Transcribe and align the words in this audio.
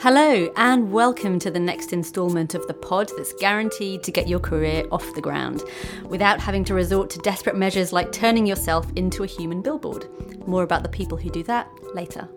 Hello, 0.00 0.48
and 0.54 0.92
welcome 0.92 1.40
to 1.40 1.50
the 1.50 1.58
next 1.58 1.92
instalment 1.92 2.54
of 2.54 2.64
the 2.68 2.72
pod 2.72 3.10
that's 3.16 3.32
guaranteed 3.32 4.04
to 4.04 4.12
get 4.12 4.28
your 4.28 4.38
career 4.38 4.84
off 4.92 5.12
the 5.16 5.20
ground 5.20 5.64
without 6.04 6.38
having 6.38 6.62
to 6.66 6.74
resort 6.74 7.10
to 7.10 7.18
desperate 7.18 7.56
measures 7.56 7.92
like 7.92 8.12
turning 8.12 8.46
yourself 8.46 8.86
into 8.94 9.24
a 9.24 9.26
human 9.26 9.60
billboard. 9.60 10.06
More 10.46 10.62
about 10.62 10.84
the 10.84 10.88
people 10.88 11.18
who 11.18 11.30
do 11.30 11.42
that 11.42 11.68
later. 11.96 12.28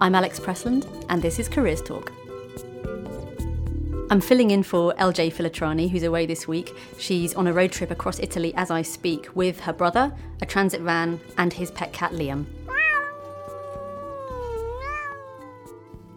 I'm 0.00 0.14
Alex 0.14 0.40
Pressland, 0.40 0.86
and 1.10 1.20
this 1.20 1.38
is 1.38 1.46
Careers 1.46 1.82
Talk. 1.82 2.10
I'm 4.10 4.22
filling 4.22 4.50
in 4.50 4.62
for 4.62 4.94
LJ 4.94 5.34
Filitrani, 5.34 5.90
who's 5.90 6.04
away 6.04 6.24
this 6.24 6.48
week. 6.48 6.74
She's 6.96 7.34
on 7.34 7.46
a 7.46 7.52
road 7.52 7.70
trip 7.70 7.90
across 7.90 8.18
Italy 8.18 8.54
as 8.54 8.70
I 8.70 8.80
speak 8.80 9.28
with 9.36 9.60
her 9.60 9.74
brother, 9.74 10.10
a 10.40 10.46
transit 10.46 10.80
van, 10.80 11.20
and 11.36 11.52
his 11.52 11.70
pet 11.70 11.92
cat 11.92 12.12
Liam. 12.12 12.46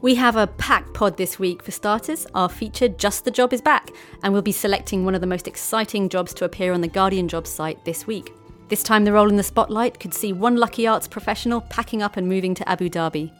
We 0.01 0.15
have 0.15 0.35
a 0.35 0.47
packed 0.47 0.95
pod 0.95 1.17
this 1.17 1.37
week. 1.37 1.61
For 1.61 1.69
starters, 1.69 2.25
our 2.33 2.49
feature 2.49 2.87
Just 2.87 3.23
the 3.23 3.29
Job 3.29 3.53
is 3.53 3.61
back, 3.61 3.91
and 4.23 4.33
we'll 4.33 4.41
be 4.41 4.51
selecting 4.51 5.05
one 5.05 5.13
of 5.13 5.21
the 5.21 5.27
most 5.27 5.47
exciting 5.47 6.09
jobs 6.09 6.33
to 6.35 6.45
appear 6.45 6.73
on 6.73 6.81
the 6.81 6.87
Guardian 6.87 7.27
Jobs 7.27 7.51
site 7.51 7.85
this 7.85 8.07
week. 8.07 8.33
This 8.69 8.81
time, 8.81 9.05
the 9.05 9.13
role 9.13 9.29
in 9.29 9.35
the 9.35 9.43
spotlight 9.43 9.99
could 9.99 10.15
see 10.15 10.33
one 10.33 10.55
lucky 10.55 10.87
arts 10.87 11.07
professional 11.07 11.61
packing 11.61 12.01
up 12.01 12.17
and 12.17 12.27
moving 12.27 12.55
to 12.55 12.67
Abu 12.67 12.89
Dhabi. 12.89 13.31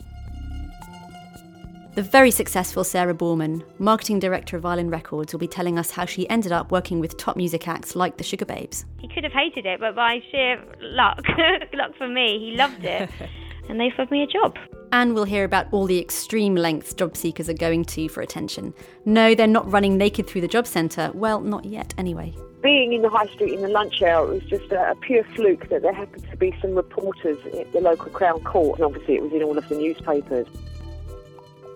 The 1.96 2.04
very 2.04 2.30
successful 2.30 2.84
Sarah 2.84 3.16
Boorman, 3.16 3.64
marketing 3.80 4.20
director 4.20 4.56
of 4.56 4.64
Island 4.64 4.92
Records, 4.92 5.34
will 5.34 5.40
be 5.40 5.48
telling 5.48 5.80
us 5.80 5.90
how 5.90 6.06
she 6.06 6.30
ended 6.30 6.52
up 6.52 6.72
working 6.72 7.00
with 7.00 7.18
top 7.18 7.38
music 7.38 7.68
acts 7.68 7.96
like 7.96 8.18
the 8.18 8.24
Sugababes. 8.24 8.86
He 9.00 9.08
could 9.08 9.24
have 9.24 9.34
hated 9.34 9.66
it, 9.66 9.80
but 9.80 9.96
by 9.96 10.20
sheer 10.30 10.64
luck, 10.80 11.24
luck 11.74 11.96
for 11.98 12.08
me, 12.08 12.38
he 12.38 12.56
loved 12.56 12.86
it. 12.86 13.10
and 13.68 13.80
they 13.80 13.86
offered 13.86 14.12
me 14.12 14.22
a 14.22 14.28
job. 14.28 14.56
And 14.94 15.14
we'll 15.16 15.24
hear 15.24 15.46
about 15.46 15.68
all 15.72 15.86
the 15.86 16.00
extreme 16.00 16.56
lengths 16.56 16.94
job 16.94 17.16
seekers 17.16 17.48
are 17.48 17.54
going 17.54 17.86
to 17.86 18.10
for 18.10 18.22
attention. 18.22 18.74
No, 19.06 19.34
they're 19.34 19.48
not 19.48 19.72
running 19.72 19.98
naked 19.98 20.28
through 20.28 20.42
the 20.42 20.48
job 20.48 20.68
centre. 20.68 21.12
Well, 21.14 21.40
not 21.40 21.64
yet, 21.64 21.94
anyway. 21.98 22.36
Being 22.62 22.94
in 22.94 23.02
the 23.02 23.10
high 23.10 23.28
street 23.28 23.54
in 23.54 23.62
the 23.62 23.70
lunch 23.70 24.02
hour, 24.02 24.32
it 24.32 24.34
was 24.34 24.44
just 24.44 24.72
a, 24.72 24.92
a 24.92 24.96
pure 24.96 25.24
fluke 25.36 25.70
that 25.70 25.82
there 25.82 25.94
happened 25.94 26.30
to 26.30 26.38
be 26.38 26.54
some 26.62 26.76
reporters 26.76 27.40
at 27.58 27.72
the 27.72 27.80
local 27.80 28.12
Crown 28.12 28.42
Court, 28.44 28.80
and 28.80 28.86
obviously 28.86 29.16
it 29.16 29.24
was 29.24 29.32
in 29.32 29.42
all 29.42 29.58
of 29.58 29.68
the 29.70 29.76
newspapers. 29.76 30.48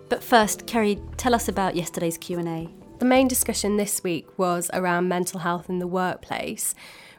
But 0.09 0.23
first, 0.23 0.67
Kerry, 0.67 0.99
tell 1.17 1.33
us 1.33 1.47
about 1.47 1.75
yesterday's 1.75 2.17
Q&A. 2.17 2.69
The 2.99 3.05
main 3.05 3.27
discussion 3.27 3.77
this 3.77 4.03
week 4.03 4.27
was 4.37 4.69
around 4.73 5.07
mental 5.07 5.39
health 5.39 5.69
in 5.69 5.79
the 5.79 5.87
workplace 5.87 6.75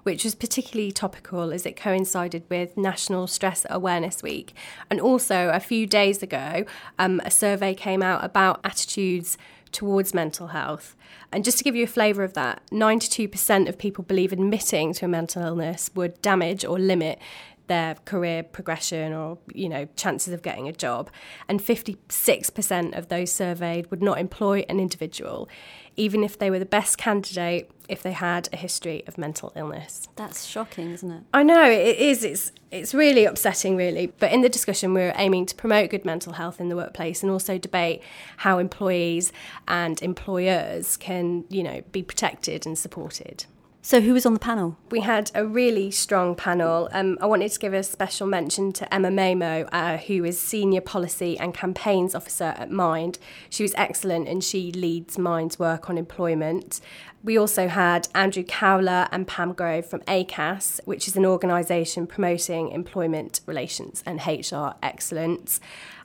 which 0.06 0.22
was 0.22 0.36
particularly 0.36 0.92
topical 0.92 1.52
as 1.52 1.66
it 1.66 1.74
coincided 1.74 2.44
with 2.48 2.76
National 2.76 3.26
Stress 3.26 3.66
Awareness 3.68 4.22
Week. 4.22 4.54
And 4.88 5.00
also, 5.00 5.48
a 5.48 5.58
few 5.58 5.84
days 5.84 6.22
ago, 6.22 6.64
um, 6.96 7.20
a 7.24 7.30
survey 7.32 7.74
came 7.74 8.04
out 8.04 8.22
about 8.22 8.60
attitudes 8.62 9.36
towards 9.72 10.14
mental 10.14 10.46
health. 10.48 10.94
And 11.32 11.44
just 11.44 11.58
to 11.58 11.64
give 11.64 11.74
you 11.74 11.82
a 11.82 11.88
flavour 11.88 12.22
of 12.22 12.34
that, 12.34 12.62
92% 12.70 13.68
of 13.68 13.78
people 13.78 14.04
believe 14.04 14.32
admitting 14.32 14.92
to 14.92 15.06
a 15.06 15.08
mental 15.08 15.42
illness 15.42 15.90
would 15.96 16.22
damage 16.22 16.64
or 16.64 16.78
limit 16.78 17.18
their 17.66 17.94
career 18.04 18.42
progression 18.42 19.12
or 19.12 19.38
you 19.54 19.68
know 19.68 19.88
chances 19.96 20.32
of 20.32 20.42
getting 20.42 20.68
a 20.68 20.72
job 20.72 21.10
and 21.48 21.60
56% 21.60 22.96
of 22.96 23.08
those 23.08 23.32
surveyed 23.32 23.90
would 23.90 24.02
not 24.02 24.18
employ 24.18 24.64
an 24.68 24.78
individual 24.78 25.48
even 25.96 26.22
if 26.22 26.38
they 26.38 26.50
were 26.50 26.58
the 26.58 26.66
best 26.66 26.98
candidate 26.98 27.70
if 27.88 28.02
they 28.02 28.12
had 28.12 28.48
a 28.52 28.56
history 28.56 29.02
of 29.06 29.16
mental 29.16 29.52
illness. 29.56 30.08
That's 30.16 30.44
shocking, 30.44 30.90
isn't 30.90 31.10
it? 31.10 31.22
I 31.32 31.42
know 31.42 31.68
it 31.70 31.98
is. 31.98 32.24
It's 32.24 32.52
it's 32.70 32.92
really 32.92 33.24
upsetting, 33.24 33.76
really. 33.76 34.08
But 34.18 34.32
in 34.32 34.42
the 34.42 34.48
discussion, 34.48 34.92
we're 34.92 35.14
aiming 35.16 35.46
to 35.46 35.54
promote 35.54 35.90
good 35.90 36.04
mental 36.04 36.34
health 36.34 36.60
in 36.60 36.68
the 36.68 36.76
workplace 36.76 37.22
and 37.22 37.30
also 37.30 37.58
debate 37.58 38.02
how 38.38 38.58
employees 38.58 39.32
and 39.68 40.02
employers 40.02 40.96
can, 40.96 41.44
you 41.48 41.62
know, 41.62 41.82
be 41.92 42.02
protected 42.02 42.66
and 42.66 42.76
supported. 42.76 43.46
So, 43.86 44.00
who 44.00 44.14
was 44.14 44.26
on 44.26 44.34
the 44.34 44.40
panel? 44.40 44.76
We 44.90 44.98
had 44.98 45.30
a 45.32 45.46
really 45.46 45.92
strong 45.92 46.34
panel. 46.34 46.88
Um, 46.90 47.16
I 47.20 47.26
wanted 47.26 47.52
to 47.52 47.58
give 47.60 47.72
a 47.72 47.84
special 47.84 48.26
mention 48.26 48.72
to 48.72 48.92
Emma 48.92 49.10
Mamo, 49.10 49.68
uh, 49.70 49.98
who 49.98 50.24
is 50.24 50.40
Senior 50.40 50.80
Policy 50.80 51.38
and 51.38 51.54
Campaigns 51.54 52.12
Officer 52.12 52.56
at 52.58 52.68
Mind. 52.68 53.20
She 53.48 53.62
was 53.62 53.72
excellent 53.76 54.26
and 54.26 54.42
she 54.42 54.72
leads 54.72 55.18
Mind's 55.18 55.60
work 55.60 55.88
on 55.88 55.98
employment. 55.98 56.80
We 57.22 57.38
also 57.38 57.68
had 57.68 58.08
Andrew 58.12 58.42
Cowler 58.42 59.06
and 59.12 59.24
Pam 59.28 59.52
Grove 59.52 59.86
from 59.86 60.00
ACAS, 60.08 60.80
which 60.84 61.06
is 61.06 61.14
an 61.14 61.24
organisation 61.24 62.08
promoting 62.08 62.70
employment 62.70 63.40
relations 63.46 64.02
and 64.04 64.18
HR 64.26 64.74
excellence. 64.82 65.60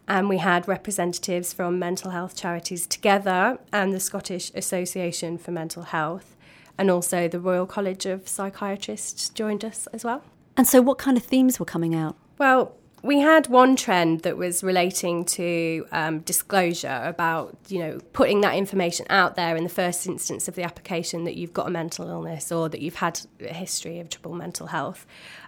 And 0.07 0.29
we 0.29 0.37
had 0.37 0.67
representatives 0.67 1.51
from 1.51 1.79
mental 1.79 2.11
health 2.11 2.35
charities 2.35 2.85
together 2.85 3.57
and 3.73 3.91
the 3.91 3.99
Scottish 3.99 4.51
Association 4.53 5.39
for 5.39 5.49
Mental 5.49 5.81
Health 5.81 6.37
and 6.77 6.89
also 6.89 7.27
the 7.27 7.39
Royal 7.39 7.65
College 7.65 8.05
of 8.05 8.27
Psychiatrists 8.27 9.29
joined 9.29 9.63
us 9.63 9.87
as 9.93 10.03
well. 10.03 10.23
And 10.57 10.67
so, 10.67 10.81
what 10.81 10.97
kind 10.97 11.17
of 11.17 11.23
themes 11.23 11.59
were 11.59 11.65
coming 11.65 11.95
out? 11.95 12.15
Well, 12.37 12.75
we 13.03 13.19
had 13.19 13.47
one 13.47 13.75
trend 13.75 14.21
that 14.21 14.37
was 14.37 14.63
relating 14.63 15.25
to 15.25 15.87
um, 15.91 16.19
disclosure 16.19 17.01
about 17.03 17.57
you 17.67 17.79
know 17.79 17.99
putting 18.13 18.41
that 18.41 18.55
information 18.55 19.05
out 19.09 19.35
there 19.35 19.55
in 19.55 19.63
the 19.63 19.69
first 19.69 20.05
instance 20.05 20.47
of 20.47 20.55
the 20.55 20.63
application 20.63 21.23
that 21.23 21.35
you've 21.35 21.53
got 21.53 21.67
a 21.67 21.69
mental 21.69 22.07
illness 22.07 22.51
or 22.51 22.69
that 22.69 22.81
you've 22.81 22.95
had 22.95 23.19
a 23.39 23.53
history 23.53 23.99
of 23.99 24.09
trouble 24.09 24.35
mental 24.35 24.67
health 24.67 25.05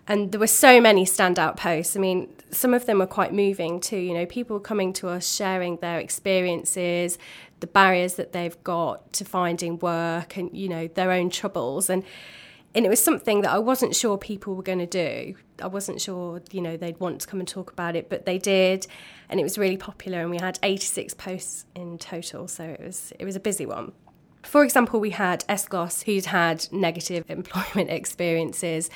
and 0.07 0.31
there 0.31 0.39
were 0.39 0.47
so 0.47 0.81
many 0.81 1.05
standout 1.05 1.55
posts 1.55 1.95
i 1.95 1.99
mean 1.99 2.27
some 2.49 2.73
of 2.73 2.85
them 2.85 2.99
were 2.99 3.07
quite 3.07 3.33
moving 3.33 3.79
too 3.79 3.97
you 3.97 4.13
know 4.13 4.25
people 4.25 4.59
coming 4.59 4.91
to 4.91 5.07
us 5.07 5.35
sharing 5.35 5.77
their 5.77 5.99
experiences 5.99 7.17
the 7.63 7.67
barriers 7.67 8.15
that 8.15 8.33
they've 8.33 8.61
got 8.65 9.13
to 9.13 9.23
finding 9.23 9.79
work 9.79 10.35
and 10.35 10.49
you 10.51 10.67
know 10.67 10.85
their 10.85 11.11
own 11.11 11.29
troubles 11.29 11.89
and 11.89 12.03
and 12.75 12.85
it 12.85 12.89
was 12.89 13.01
something 13.01 13.39
that 13.41 13.51
I 13.51 13.59
wasn't 13.59 13.95
sure 13.95 14.17
people 14.17 14.55
were 14.55 14.63
going 14.63 14.79
to 14.79 14.85
do. 14.87 15.35
I 15.61 15.67
wasn't 15.67 16.01
sure, 16.01 16.41
you 16.51 16.59
know, 16.59 16.75
they'd 16.75 16.99
want 16.99 17.21
to 17.21 17.27
come 17.27 17.39
and 17.39 17.47
talk 17.47 17.71
about 17.71 17.95
it, 17.95 18.09
but 18.09 18.25
they 18.25 18.39
did, 18.39 18.87
and 19.29 19.39
it 19.39 19.43
was 19.43 19.59
really 19.59 19.77
popular. 19.77 20.21
And 20.21 20.31
we 20.31 20.37
had 20.37 20.57
86 20.63 21.13
posts 21.13 21.65
in 21.75 21.99
total, 21.99 22.47
so 22.47 22.63
it 22.63 22.81
was 22.81 23.13
it 23.17 23.25
was 23.25 23.35
a 23.37 23.39
busy 23.39 23.65
one. 23.65 23.93
For 24.41 24.63
example, 24.65 24.99
we 24.99 25.11
had 25.11 25.45
Esgos, 25.47 26.03
who'd 26.03 26.25
had 26.25 26.67
negative 26.71 27.23
employment 27.29 27.89
experiences. 27.89 28.89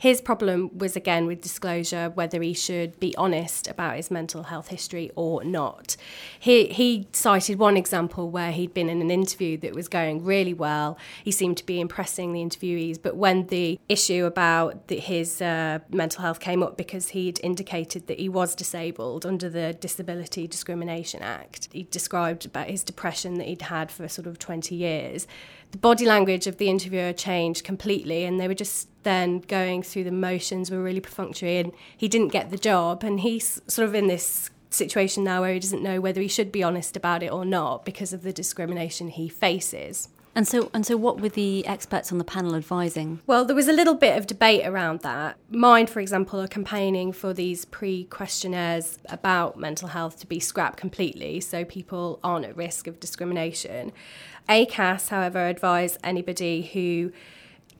His 0.00 0.22
problem 0.22 0.78
was 0.78 0.96
again 0.96 1.26
with 1.26 1.42
disclosure, 1.42 2.08
whether 2.14 2.40
he 2.40 2.54
should 2.54 2.98
be 2.98 3.14
honest 3.18 3.68
about 3.68 3.96
his 3.96 4.10
mental 4.10 4.44
health 4.44 4.68
history 4.68 5.10
or 5.14 5.44
not. 5.44 5.94
He, 6.38 6.68
he 6.68 7.06
cited 7.12 7.58
one 7.58 7.76
example 7.76 8.30
where 8.30 8.50
he'd 8.50 8.72
been 8.72 8.88
in 8.88 9.02
an 9.02 9.10
interview 9.10 9.58
that 9.58 9.74
was 9.74 9.88
going 9.88 10.24
really 10.24 10.54
well. 10.54 10.96
He 11.22 11.30
seemed 11.30 11.58
to 11.58 11.66
be 11.66 11.82
impressing 11.82 12.32
the 12.32 12.40
interviewees, 12.40 12.96
but 13.00 13.14
when 13.14 13.48
the 13.48 13.78
issue 13.90 14.24
about 14.24 14.88
the, 14.88 14.98
his 14.98 15.42
uh, 15.42 15.80
mental 15.90 16.22
health 16.22 16.40
came 16.40 16.62
up 16.62 16.78
because 16.78 17.10
he'd 17.10 17.38
indicated 17.42 18.06
that 18.06 18.18
he 18.18 18.30
was 18.30 18.54
disabled 18.54 19.26
under 19.26 19.50
the 19.50 19.74
Disability 19.74 20.46
Discrimination 20.46 21.20
Act, 21.20 21.68
he 21.72 21.82
described 21.82 22.46
about 22.46 22.68
his 22.68 22.82
depression 22.82 23.34
that 23.34 23.46
he'd 23.46 23.60
had 23.60 23.90
for 23.90 24.08
sort 24.08 24.26
of 24.26 24.38
20 24.38 24.74
years 24.74 25.26
the 25.72 25.78
body 25.78 26.04
language 26.04 26.46
of 26.46 26.58
the 26.58 26.68
interviewer 26.68 27.12
changed 27.12 27.64
completely 27.64 28.24
and 28.24 28.40
they 28.40 28.48
were 28.48 28.54
just 28.54 28.88
then 29.02 29.40
going 29.40 29.82
through 29.82 30.04
the 30.04 30.10
motions 30.10 30.70
were 30.70 30.82
really 30.82 31.00
perfunctory 31.00 31.58
and 31.58 31.72
he 31.96 32.08
didn't 32.08 32.28
get 32.28 32.50
the 32.50 32.58
job 32.58 33.04
and 33.04 33.20
he's 33.20 33.60
sort 33.66 33.88
of 33.88 33.94
in 33.94 34.06
this 34.06 34.50
situation 34.70 35.24
now 35.24 35.40
where 35.40 35.52
he 35.52 35.60
doesn't 35.60 35.82
know 35.82 36.00
whether 36.00 36.20
he 36.20 36.28
should 36.28 36.52
be 36.52 36.62
honest 36.62 36.96
about 36.96 37.22
it 37.22 37.32
or 37.32 37.44
not 37.44 37.84
because 37.84 38.12
of 38.12 38.22
the 38.22 38.32
discrimination 38.32 39.08
he 39.08 39.28
faces. 39.28 40.08
And 40.34 40.46
so, 40.46 40.70
and 40.72 40.86
so, 40.86 40.96
what 40.96 41.20
were 41.20 41.28
the 41.28 41.66
experts 41.66 42.12
on 42.12 42.18
the 42.18 42.24
panel 42.24 42.54
advising? 42.54 43.20
Well, 43.26 43.44
there 43.44 43.56
was 43.56 43.66
a 43.66 43.72
little 43.72 43.94
bit 43.94 44.16
of 44.16 44.28
debate 44.28 44.64
around 44.64 45.00
that. 45.00 45.36
Mind, 45.50 45.90
for 45.90 45.98
example, 45.98 46.40
are 46.40 46.46
campaigning 46.46 47.12
for 47.12 47.34
these 47.34 47.64
pre-questionnaires 47.64 48.98
about 49.08 49.58
mental 49.58 49.88
health 49.88 50.20
to 50.20 50.26
be 50.26 50.38
scrapped 50.38 50.76
completely, 50.76 51.40
so 51.40 51.64
people 51.64 52.20
aren't 52.22 52.46
at 52.46 52.56
risk 52.56 52.86
of 52.86 53.00
discrimination. 53.00 53.90
ACAS, 54.48 55.08
however, 55.08 55.46
advise 55.48 55.98
anybody 56.04 56.62
who 56.62 57.12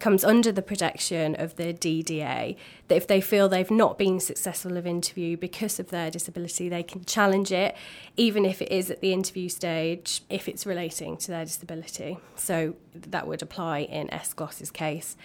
comes 0.01 0.25
under 0.25 0.51
the 0.51 0.63
protection 0.63 1.37
of 1.37 1.57
the 1.57 1.73
DDA 1.73 2.57
that 2.91 2.97
if 2.97 3.07
they 3.07 3.21
feel 3.21 3.49
they've 3.49 3.71
not 3.71 3.97
been 3.97 4.19
successful 4.19 4.77
of 4.77 4.85
interview 4.85 5.37
because 5.37 5.79
of 5.79 5.91
their 5.91 6.11
disability, 6.11 6.69
they 6.69 6.83
can 6.83 7.05
challenge 7.05 7.53
it, 7.53 7.77
even 8.17 8.45
if 8.45 8.61
it 8.61 8.71
is 8.73 8.91
at 8.91 9.01
the 9.01 9.13
interview 9.13 9.49
stage, 9.49 10.23
if 10.29 10.49
it's 10.49 10.67
relating 10.67 11.17
to 11.17 11.29
their 11.29 11.45
disability. 11.45 12.19
So 12.35 12.75
that 12.93 13.29
would 13.29 13.43
apply 13.43 13.83
in 13.83 14.09
Esgos's 14.09 14.73
case. 14.73 15.17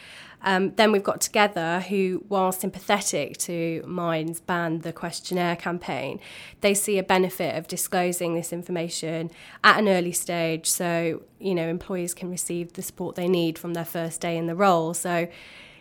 Um, 0.44 0.76
then 0.76 0.92
we've 0.92 1.04
got 1.04 1.22
Together, 1.22 1.80
who, 1.90 2.24
while 2.28 2.52
sympathetic 2.52 3.38
to 3.38 3.84
Mind's 3.88 4.42
ban 4.42 4.82
the 4.82 4.94
questionnaire 4.94 5.56
campaign, 5.56 6.20
they 6.62 6.76
see 6.76 7.00
a 7.00 7.04
benefit 7.04 7.58
of 7.58 7.68
disclosing 7.68 8.36
this 8.36 8.54
information 8.54 9.32
at 9.64 9.80
an 9.80 9.90
early 9.90 10.12
stage 10.12 10.70
so, 10.70 11.24
you 11.40 11.56
know, 11.56 11.68
employees 11.68 12.14
can 12.14 12.30
receive 12.30 12.74
the 12.74 12.84
support 12.84 13.16
they 13.16 13.28
need 13.28 13.58
from 13.58 13.74
their 13.74 13.86
first 13.86 14.22
day 14.22 14.38
in 14.38 14.46
the 14.46 14.54
role. 14.54 14.94
So 14.94 15.28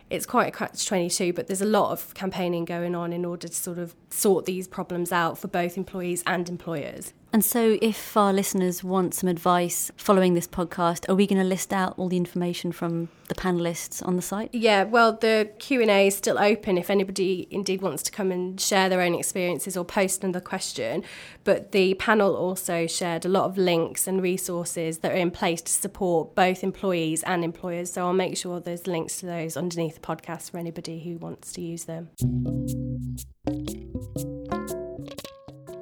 it's 0.09 0.25
quite 0.25 0.47
a 0.47 0.51
catch 0.51 0.85
22 0.85 1.33
but 1.33 1.47
there's 1.47 1.61
a 1.61 1.65
lot 1.65 1.91
of 1.91 2.13
campaigning 2.13 2.65
going 2.65 2.95
on 2.95 3.11
in 3.11 3.25
order 3.25 3.47
to 3.47 3.53
sort 3.53 3.77
of 3.77 3.95
sort 4.09 4.45
these 4.45 4.67
problems 4.67 5.11
out 5.11 5.37
for 5.37 5.47
both 5.47 5.77
employees 5.77 6.23
and 6.27 6.49
employers 6.49 7.13
And 7.35 7.43
so, 7.43 7.77
if 7.81 8.15
our 8.15 8.31
listeners 8.31 8.81
want 8.81 9.13
some 9.13 9.27
advice 9.27 9.91
following 9.97 10.35
this 10.35 10.47
podcast, 10.47 11.09
are 11.09 11.15
we 11.15 11.27
going 11.27 11.41
to 11.41 11.43
list 11.43 11.73
out 11.73 11.93
all 11.97 12.07
the 12.07 12.15
information 12.15 12.71
from 12.71 13.09
the 13.27 13.35
panelists 13.35 14.01
on 14.07 14.15
the 14.15 14.21
site? 14.21 14.51
Yeah, 14.53 14.83
well, 14.83 15.11
the 15.11 15.51
Q 15.59 15.81
and 15.81 15.91
A 15.91 16.07
is 16.07 16.15
still 16.15 16.39
open 16.39 16.77
if 16.77 16.89
anybody 16.89 17.45
indeed 17.51 17.81
wants 17.81 18.03
to 18.03 18.11
come 18.13 18.31
and 18.31 18.57
share 18.61 18.87
their 18.87 19.01
own 19.01 19.13
experiences 19.13 19.75
or 19.75 19.83
post 19.83 20.23
another 20.23 20.39
question. 20.39 21.03
But 21.43 21.73
the 21.73 21.95
panel 21.95 22.37
also 22.37 22.87
shared 22.87 23.25
a 23.25 23.29
lot 23.29 23.43
of 23.43 23.57
links 23.57 24.07
and 24.07 24.21
resources 24.21 24.99
that 24.99 25.11
are 25.11 25.15
in 25.15 25.29
place 25.29 25.61
to 25.63 25.73
support 25.73 26.35
both 26.35 26.63
employees 26.63 27.21
and 27.23 27.43
employers. 27.43 27.91
So 27.91 28.05
I'll 28.05 28.13
make 28.13 28.37
sure 28.37 28.61
there's 28.61 28.87
links 28.87 29.19
to 29.19 29.25
those 29.25 29.57
underneath 29.57 29.95
the 29.95 29.99
podcast 29.99 30.51
for 30.51 30.57
anybody 30.57 31.03
who 31.03 31.17
wants 31.17 31.51
to 31.51 31.61
use 31.61 31.83
them. 31.83 32.11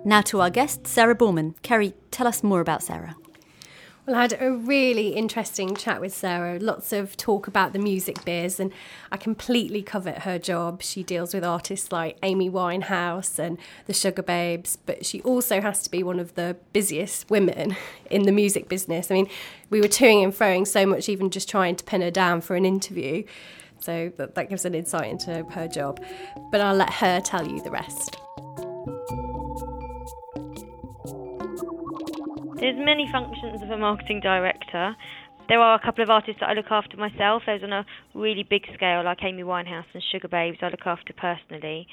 Now 0.06 0.22
to 0.22 0.42
our 0.42 0.50
guest, 0.50 0.86
Sarah 0.86 1.16
Boorman. 1.16 1.56
Kerry, 1.62 1.94
tell 2.12 2.28
us 2.28 2.44
more 2.44 2.60
about 2.60 2.84
Sarah. 2.84 3.16
Well, 4.06 4.18
I 4.18 4.24
had 4.24 4.38
a 4.38 4.52
really 4.52 5.16
interesting 5.16 5.78
chat 5.78 6.02
with 6.02 6.14
Sarah. 6.14 6.60
Lots 6.60 6.92
of 6.92 7.16
talk 7.16 7.48
about 7.48 7.72
the 7.72 7.80
music 7.80 8.26
biz, 8.26 8.60
and 8.60 8.74
I 9.14 9.16
completely 9.16 9.82
covet 9.82 10.24
her 10.24 10.38
job. 10.38 10.82
She 10.82 11.04
deals 11.04 11.34
with 11.34 11.46
artists 11.46 11.90
like 11.90 12.18
Amy 12.22 12.50
Winehouse 12.50 13.40
and 13.40 13.58
the 13.86 13.94
Sugababes, 13.94 14.78
but 14.86 15.06
she 15.06 15.22
also 15.22 15.62
has 15.62 15.84
to 15.84 15.90
be 15.90 16.04
one 16.04 16.20
of 16.20 16.36
the 16.36 16.58
busiest 16.74 17.30
women 17.30 17.78
in 18.12 18.24
the 18.24 18.34
music 18.34 18.68
business. 18.68 19.10
I 19.10 19.14
mean, 19.14 19.30
we 19.70 19.80
were 19.80 19.88
toing 19.88 20.22
and 20.22 20.34
froing 20.34 20.68
so 20.68 20.86
much, 20.86 21.08
even 21.08 21.30
just 21.30 21.48
trying 21.48 21.78
to 21.78 21.84
pin 21.86 22.02
her 22.02 22.12
down 22.12 22.42
for 22.42 22.58
an 22.58 22.66
interview. 22.66 23.24
So 23.80 24.12
that, 24.18 24.36
that 24.36 24.50
gives 24.50 24.66
an 24.66 24.76
insight 24.76 25.10
into 25.12 25.46
her 25.46 25.68
job. 25.70 26.04
But 26.52 26.60
I'll 26.60 26.76
let 26.76 26.92
her 26.96 27.22
tell 27.22 27.48
you 27.48 27.64
the 27.64 27.72
rest. 27.72 28.18
There's 32.63 32.80
many 32.80 33.10
functions 33.12 33.62
of 33.62 33.71
a 33.71 33.77
marketing 33.77 34.21
director. 34.21 34.95
There 35.50 35.60
are 35.60 35.75
a 35.75 35.80
couple 35.83 36.01
of 36.01 36.10
artists 36.10 36.39
that 36.39 36.48
I 36.48 36.54
look 36.54 36.71
after 36.71 36.95
myself. 36.95 37.44
Those 37.45 37.62
on 37.62 37.74
a 37.74 37.86
really 38.13 38.44
big 38.50 38.63
scale, 38.74 39.04
like 39.04 39.21
Amy 39.21 39.44
Winehouse 39.44 39.83
and 39.94 40.01
Sugababes, 40.01 40.63
I 40.63 40.69
look 40.69 40.86
after 40.86 41.12
personally. 41.12 41.86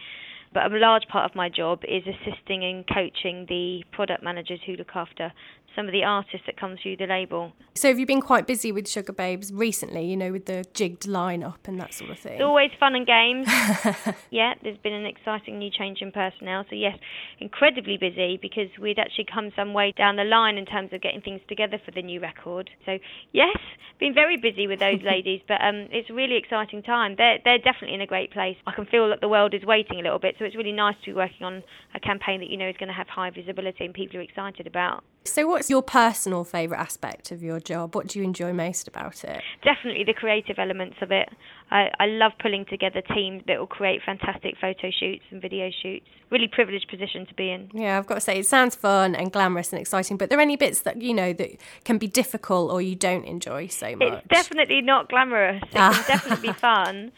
But 0.55 0.71
a 0.71 0.77
large 0.79 1.09
part 1.09 1.29
of 1.29 1.35
my 1.35 1.49
job 1.49 1.81
is 1.89 2.05
assisting 2.07 2.63
and 2.63 2.87
coaching 2.87 3.47
the 3.49 3.83
product 3.91 4.23
managers 4.23 4.61
who 4.65 4.75
look 4.75 4.93
after 4.95 5.33
some 5.75 5.87
of 5.87 5.93
the 5.93 6.05
artists 6.05 6.47
that 6.47 6.57
come 6.57 6.77
through 6.83 6.97
the 6.97 7.07
label. 7.07 7.53
So 7.75 7.89
have 7.89 7.99
you 7.99 8.07
been 8.07 8.21
quite 8.21 8.47
busy 8.47 8.73
with 8.73 8.87
Sugababes 8.87 9.51
recently, 9.55 10.05
you 10.05 10.17
know, 10.17 10.33
with 10.33 10.47
the 10.47 10.65
jigged 10.75 11.05
lineup 11.05 11.67
and 11.67 11.81
that 11.81 11.95
sort 11.95 12.11
of 12.11 12.19
thing? 12.19 12.35
It's 12.35 12.43
always 12.43 12.71
fun 12.79 12.95
and 12.95 13.07
games. 13.07 13.47
yeah, 14.31 14.55
there's 14.63 14.79
been 14.79 14.93
an 14.93 15.07
exciting 15.07 15.59
new 15.59 15.71
change 15.71 16.03
in 16.03 16.13
personnel. 16.13 16.65
So 16.69 16.77
yes, 16.77 16.99
incredibly 17.39 17.97
busy 17.97 18.39
because 18.41 18.69
we'd 18.81 18.99
actually 18.99 19.27
come 19.33 19.51
some 19.57 19.73
way 19.73 19.93
down 19.97 20.17
the 20.17 20.25
line 20.25 20.57
in 20.57 20.67
terms 20.67 20.93
of 20.93 21.01
getting 21.01 21.21
things 21.21 21.41
together 21.49 21.81
for 21.85 21.93
the 21.93 22.03
new 22.03 22.21
record. 22.21 22.71
So 22.85 22.99
yes, 23.33 23.57
been 23.99 24.15
very 24.15 24.37
busy 24.37 24.67
with 24.67 24.81
those 24.81 25.01
ladies, 25.05 25.41
but 25.47 25.61
um, 25.63 25.87
it's 25.91 26.11
a 26.11 26.15
really 26.15 26.37
exciting 26.37 26.83
time. 26.83 27.15
They're 27.17 27.39
they're 27.45 27.59
definitely 27.59 27.95
in 27.95 28.01
a 28.01 28.07
great 28.07 28.33
place. 28.33 28.57
I 28.67 28.73
can 28.73 28.87
feel 28.87 29.09
that 29.11 29.21
the 29.21 29.29
world 29.29 29.55
is 29.55 29.65
waiting 29.65 30.01
a 30.01 30.03
little 30.03 30.19
bit, 30.19 30.37
so 30.39 30.45
it's 30.45 30.57
really 30.57 30.73
nice 30.73 30.97
to 31.05 31.11
be 31.11 31.15
working 31.15 31.47
on 31.47 31.63
a 31.95 32.01
campaign 32.01 32.41
that 32.41 32.49
you 32.49 32.57
know 32.57 32.69
is 32.69 32.77
going 32.79 32.89
to 32.89 32.95
have 32.95 33.09
high 33.09 33.31
visibility 33.31 33.85
and 33.85 33.95
people 33.95 34.19
are 34.19 34.23
excited 34.23 34.67
about. 34.67 35.05
So, 35.25 35.47
what's 35.47 35.70
your 35.71 35.83
personal 35.83 36.45
favourite 36.45 36.81
aspect 36.81 37.31
of 37.31 37.43
your 37.43 37.61
job? 37.61 37.95
What 37.95 38.09
do 38.09 38.19
you 38.19 38.25
enjoy 38.25 38.53
most 38.53 38.89
about 38.89 39.25
it? 39.25 39.41
Definitely 39.63 40.05
the 40.05 40.13
creative 40.13 40.59
elements 40.59 40.97
of 41.01 41.11
it. 41.11 41.29
I, 41.71 41.89
I 41.99 42.07
love 42.07 42.33
pulling 42.41 42.67
together 42.67 43.01
teams 43.15 43.43
that 43.47 43.59
will 43.59 43.67
create 43.67 44.01
fantastic 44.05 44.57
photo 44.61 44.91
shoots 44.91 45.23
and 45.31 45.41
video 45.41 45.71
shoots. 45.83 46.07
Really 46.31 46.49
privileged 46.49 46.89
position 46.89 47.27
to 47.27 47.35
be 47.35 47.51
in. 47.51 47.71
Yeah, 47.73 47.97
I've 47.97 48.07
got 48.07 48.17
to 48.17 48.21
say, 48.21 48.41
it 48.41 48.47
sounds 48.47 48.75
fun 48.75 49.15
and 49.15 49.33
glamorous 49.33 49.73
and 49.73 49.81
exciting, 49.81 50.17
but 50.17 50.29
there 50.29 50.39
are 50.39 50.43
any 50.43 50.57
bits 50.57 50.83
that, 50.83 51.01
you 51.01 51.15
know, 51.15 51.33
that 51.33 51.51
can 51.85 51.99
be 51.99 52.09
difficult 52.09 52.71
or 52.71 52.83
you 52.83 52.97
don't 52.97 53.25
enjoy 53.25 53.69
so 53.69 53.95
much? 53.97 54.13
It's 54.13 54.29
definitely 54.29 54.83
not 54.83 55.09
glamorous. 55.09 55.63
It 55.63 55.71
can 55.71 56.05
definitely 56.07 56.49
be 56.49 56.53
fun. 56.59 57.13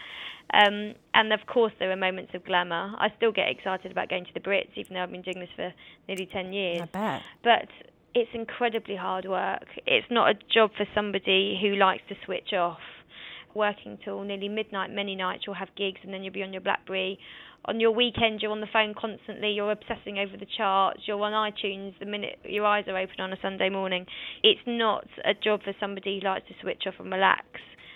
Um, 0.54 0.94
and 1.14 1.32
of 1.32 1.46
course, 1.46 1.72
there 1.78 1.90
are 1.90 1.96
moments 1.96 2.32
of 2.34 2.44
glamour. 2.44 2.94
I 2.99 3.08
still 3.16 3.32
get 3.32 3.49
excited 3.49 3.90
about 3.90 4.10
going 4.10 4.26
to 4.26 4.34
the 4.34 4.40
Brits, 4.40 4.69
even 4.76 4.94
though 4.94 5.02
I've 5.02 5.10
been 5.10 5.22
doing 5.22 5.40
this 5.40 5.49
for 5.56 5.72
nearly 6.08 6.26
10 6.26 6.52
years. 6.52 6.82
I 6.82 6.84
bet. 6.87 7.22
But 7.43 7.69
it's 8.14 8.31
incredibly 8.35 8.97
hard 8.97 9.25
work. 9.25 9.67
It's 9.87 10.06
not 10.11 10.31
a 10.31 10.35
job 10.53 10.70
for 10.76 10.87
somebody 10.94 11.59
who 11.61 11.76
likes 11.76 12.03
to 12.09 12.14
switch 12.25 12.53
off. 12.53 12.79
Working 13.55 13.99
till 14.03 14.23
nearly 14.23 14.49
midnight, 14.49 14.91
many 14.91 15.14
nights 15.14 15.44
you'll 15.47 15.56
have 15.56 15.69
gigs, 15.76 16.00
and 16.03 16.12
then 16.12 16.23
you'll 16.23 16.32
be 16.32 16.43
on 16.43 16.53
your 16.53 16.62
BlackBerry. 16.62 17.19
On 17.67 17.79
your 17.79 17.93
weekend, 17.93 18.41
you're 18.41 18.50
on 18.50 18.61
the 18.61 18.67
phone 18.73 18.94
constantly. 18.99 19.53
You're 19.53 19.70
obsessing 19.70 20.19
over 20.19 20.37
the 20.37 20.47
charts. 20.56 21.00
You're 21.06 21.23
on 21.23 21.32
iTunes 21.32 21.99
the 21.99 22.06
minute 22.06 22.38
your 22.44 22.64
eyes 22.67 22.85
are 22.88 22.97
open 22.97 23.20
on 23.20 23.32
a 23.32 23.37
Sunday 23.41 23.69
morning. 23.69 24.06
It's 24.43 24.61
not 24.67 25.06
a 25.25 25.35
job 25.35 25.62
for 25.62 25.75
somebody 25.79 26.19
who 26.19 26.29
likes 26.29 26.49
to 26.49 26.55
switch 26.61 26.82
off 26.87 26.94
and 26.99 27.12
relax 27.12 27.47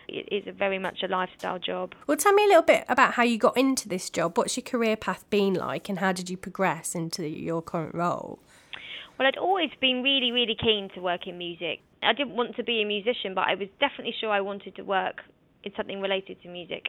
it 0.08 0.28
is 0.30 0.46
a 0.46 0.52
very 0.52 0.78
much 0.78 1.02
a 1.02 1.08
lifestyle 1.08 1.58
job. 1.58 1.94
Well, 2.06 2.16
tell 2.16 2.32
me 2.32 2.44
a 2.44 2.48
little 2.48 2.62
bit 2.62 2.84
about 2.88 3.14
how 3.14 3.22
you 3.22 3.38
got 3.38 3.56
into 3.56 3.88
this 3.88 4.10
job. 4.10 4.36
What's 4.38 4.56
your 4.56 4.64
career 4.64 4.96
path 4.96 5.28
been 5.30 5.54
like, 5.54 5.88
and 5.88 5.98
how 5.98 6.12
did 6.12 6.30
you 6.30 6.36
progress 6.36 6.94
into 6.94 7.26
your 7.26 7.62
current 7.62 7.94
role? 7.94 8.38
Well, 9.18 9.26
I'd 9.26 9.38
always 9.38 9.70
been 9.80 10.02
really, 10.02 10.30
really 10.30 10.56
keen 10.60 10.90
to 10.94 11.00
work 11.00 11.26
in 11.26 11.38
music. 11.38 11.80
I 12.02 12.12
didn't 12.12 12.36
want 12.36 12.56
to 12.56 12.62
be 12.62 12.82
a 12.82 12.84
musician, 12.84 13.34
but 13.34 13.48
I 13.48 13.54
was 13.54 13.68
definitely 13.80 14.14
sure 14.20 14.30
I 14.30 14.40
wanted 14.42 14.76
to 14.76 14.82
work 14.82 15.22
in 15.64 15.72
something 15.76 16.00
related 16.00 16.40
to 16.42 16.48
music. 16.48 16.88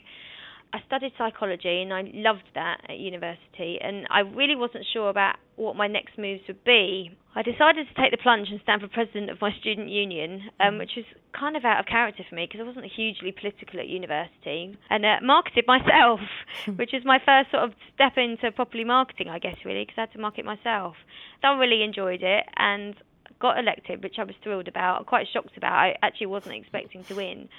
I 0.74 0.80
studied 0.86 1.14
psychology 1.18 1.82
and 1.82 1.94
I 1.94 2.04
loved 2.14 2.44
that 2.56 2.82
at 2.90 2.98
university, 2.98 3.80
and 3.82 4.06
I 4.10 4.20
really 4.20 4.56
wasn't 4.56 4.86
sure 4.92 5.10
about 5.10 5.38
what 5.56 5.76
my 5.76 5.88
next 5.88 6.18
moves 6.18 6.42
would 6.48 6.64
be. 6.64 7.12
I 7.36 7.42
decided 7.42 7.88
to 7.88 8.02
take 8.02 8.12
the 8.12 8.18
plunge 8.18 8.50
and 8.50 8.60
stand 8.62 8.82
for 8.82 8.88
president 8.88 9.30
of 9.30 9.40
my 9.40 9.52
student 9.60 9.90
union, 9.90 10.50
um, 10.60 10.76
mm. 10.76 10.80
which 10.80 10.92
was 10.98 11.06
kind 11.38 11.56
of 11.56 11.64
out 11.64 11.80
of 11.80 11.86
character 11.86 12.24
for 12.28 12.36
me 12.36 12.48
because 12.48 12.60
I 12.60 12.68
wasn't 12.68 12.86
hugely 12.86 13.32
political 13.32 13.80
at 13.80 13.88
university, 13.88 14.78
and 14.90 15.06
uh, 15.06 15.18
marketed 15.22 15.66
myself, 15.68 16.20
which 16.76 16.92
was 16.94 17.04
my 17.06 17.20
first 17.26 17.52
sort 17.52 17.64
of 17.64 17.72
step 17.94 18.18
into 18.18 18.52
properly 18.52 18.84
marketing, 18.84 19.30
I 19.30 19.40
guess, 19.40 19.56
really, 19.64 19.84
because 19.84 19.98
I 19.98 20.02
had 20.02 20.14
to 20.14 20.20
market 20.20 20.46
myself. 20.46 20.96
So 21.42 21.48
I 21.48 21.58
really 21.58 21.84
enjoyed 21.84 22.24
it 22.24 22.44
and 22.58 22.96
got 23.40 23.60
elected, 23.60 24.04
which 24.04 24.16
I 24.20 24.24
was 24.24 24.36
thrilled 24.44 24.68
about, 24.68 25.06
quite 25.06 25.28
shocked 25.32 25.56
about. 25.58 25.74
I 25.74 25.96
actually 26.02 26.28
wasn't 26.28 26.56
expecting 26.56 27.04
to 27.06 27.16
win 27.16 27.50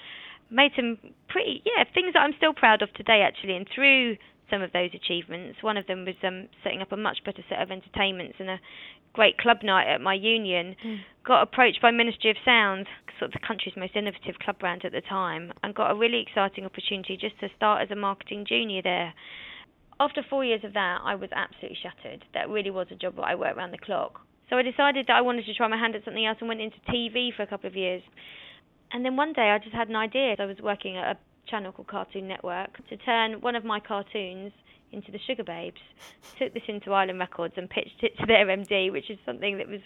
made 0.50 0.73
some 0.77 0.99
pretty 1.29 1.62
yeah 1.65 1.85
things 1.95 2.12
that 2.15 2.21
I'm 2.21 2.35
still 2.37 2.55
proud 2.55 2.83
of 2.83 2.93
today 2.95 3.23
actually. 3.27 3.56
And 3.56 3.67
through 3.75 4.17
some 4.50 4.62
of 4.62 4.73
those 4.73 4.91
achievements 4.95 5.62
one 5.62 5.77
of 5.77 5.87
them 5.87 6.05
was 6.05 6.15
um, 6.23 6.49
setting 6.65 6.83
up 6.83 6.93
a 6.93 6.97
much 6.97 7.19
better 7.25 7.43
set 7.49 7.61
of 7.61 7.70
entertainments 7.70 8.37
and 8.39 8.51
a 8.51 8.61
great 9.13 9.37
club 9.39 9.58
night 9.63 9.89
at 9.93 10.01
my 10.01 10.15
union. 10.15 10.77
Mm. 10.84 10.99
got 11.25 11.43
approached 11.43 11.82
by 11.82 11.91
Ministry 11.91 12.31
of 12.31 12.37
Sound 12.44 12.87
sort 13.19 13.34
of 13.34 13.41
the 13.41 13.46
country's 13.46 13.75
most 13.77 13.96
innovative 13.96 14.39
club 14.39 14.58
brand 14.58 14.84
at 14.84 14.93
the 14.93 15.01
time 15.01 15.53
and 15.63 15.75
got 15.75 15.91
a 15.91 15.94
really 15.94 16.22
exciting 16.22 16.65
opportunity 16.65 17.17
just 17.17 17.39
to 17.41 17.49
start 17.56 17.82
as 17.82 17.91
a 17.91 17.96
marketing 17.96 18.44
junior 18.49 18.81
there. 18.82 19.13
After 20.01 20.22
four 20.29 20.44
years 20.44 20.63
of 20.63 20.72
that 20.75 21.01
I 21.05 21.15
was 21.15 21.31
absolutely 21.34 21.79
shattered. 21.82 22.25
That 22.34 22.49
really 22.49 22.70
was 22.70 22.87
a 22.91 22.94
job 22.94 23.17
where 23.17 23.27
I 23.27 23.34
worked 23.34 23.58
around 23.58 23.72
the 23.72 23.79
clock. 23.79 24.20
So 24.49 24.56
I 24.56 24.63
decided 24.63 25.06
that 25.08 25.17
I 25.17 25.20
wanted 25.20 25.44
to 25.44 25.55
try 25.55 25.69
my 25.69 25.77
hand 25.77 25.94
at 25.94 26.05
something 26.05 26.25
else 26.25 26.39
and 26.41 26.49
went 26.49 26.61
into 26.61 26.79
TV 26.89 27.34
for 27.37 27.43
a 27.43 27.46
couple 27.46 27.69
of 27.69 27.77
years 27.77 28.03
and 28.93 29.05
then 29.05 29.17
one 29.17 29.33
day 29.33 29.51
I 29.51 29.59
just 29.59 29.75
had 29.75 29.89
an 29.89 29.97
idea. 29.97 30.37
I 30.39 30.45
was 30.45 30.59
working 30.63 30.97
at 30.97 31.17
a 31.17 31.19
channel 31.51 31.73
called 31.73 31.89
Cartoon 31.89 32.29
Network 32.29 32.87
to 32.89 32.97
turn 32.99 33.41
one 33.41 33.57
of 33.57 33.65
my 33.65 33.81
cartoons 33.81 34.53
into 34.93 35.13
the 35.13 35.19
Sugababes. 35.29 35.75
Took 36.39 36.55
this 36.55 36.63
into 36.69 36.93
Island 36.93 37.19
Records 37.19 37.55
and 37.57 37.69
pitched 37.69 38.03
it 38.03 38.17
to 38.19 38.27
their 38.27 38.47
MD, 38.47 38.91
which 38.93 39.11
is 39.11 39.19
something 39.27 39.59
that 39.59 39.69
was 39.69 39.81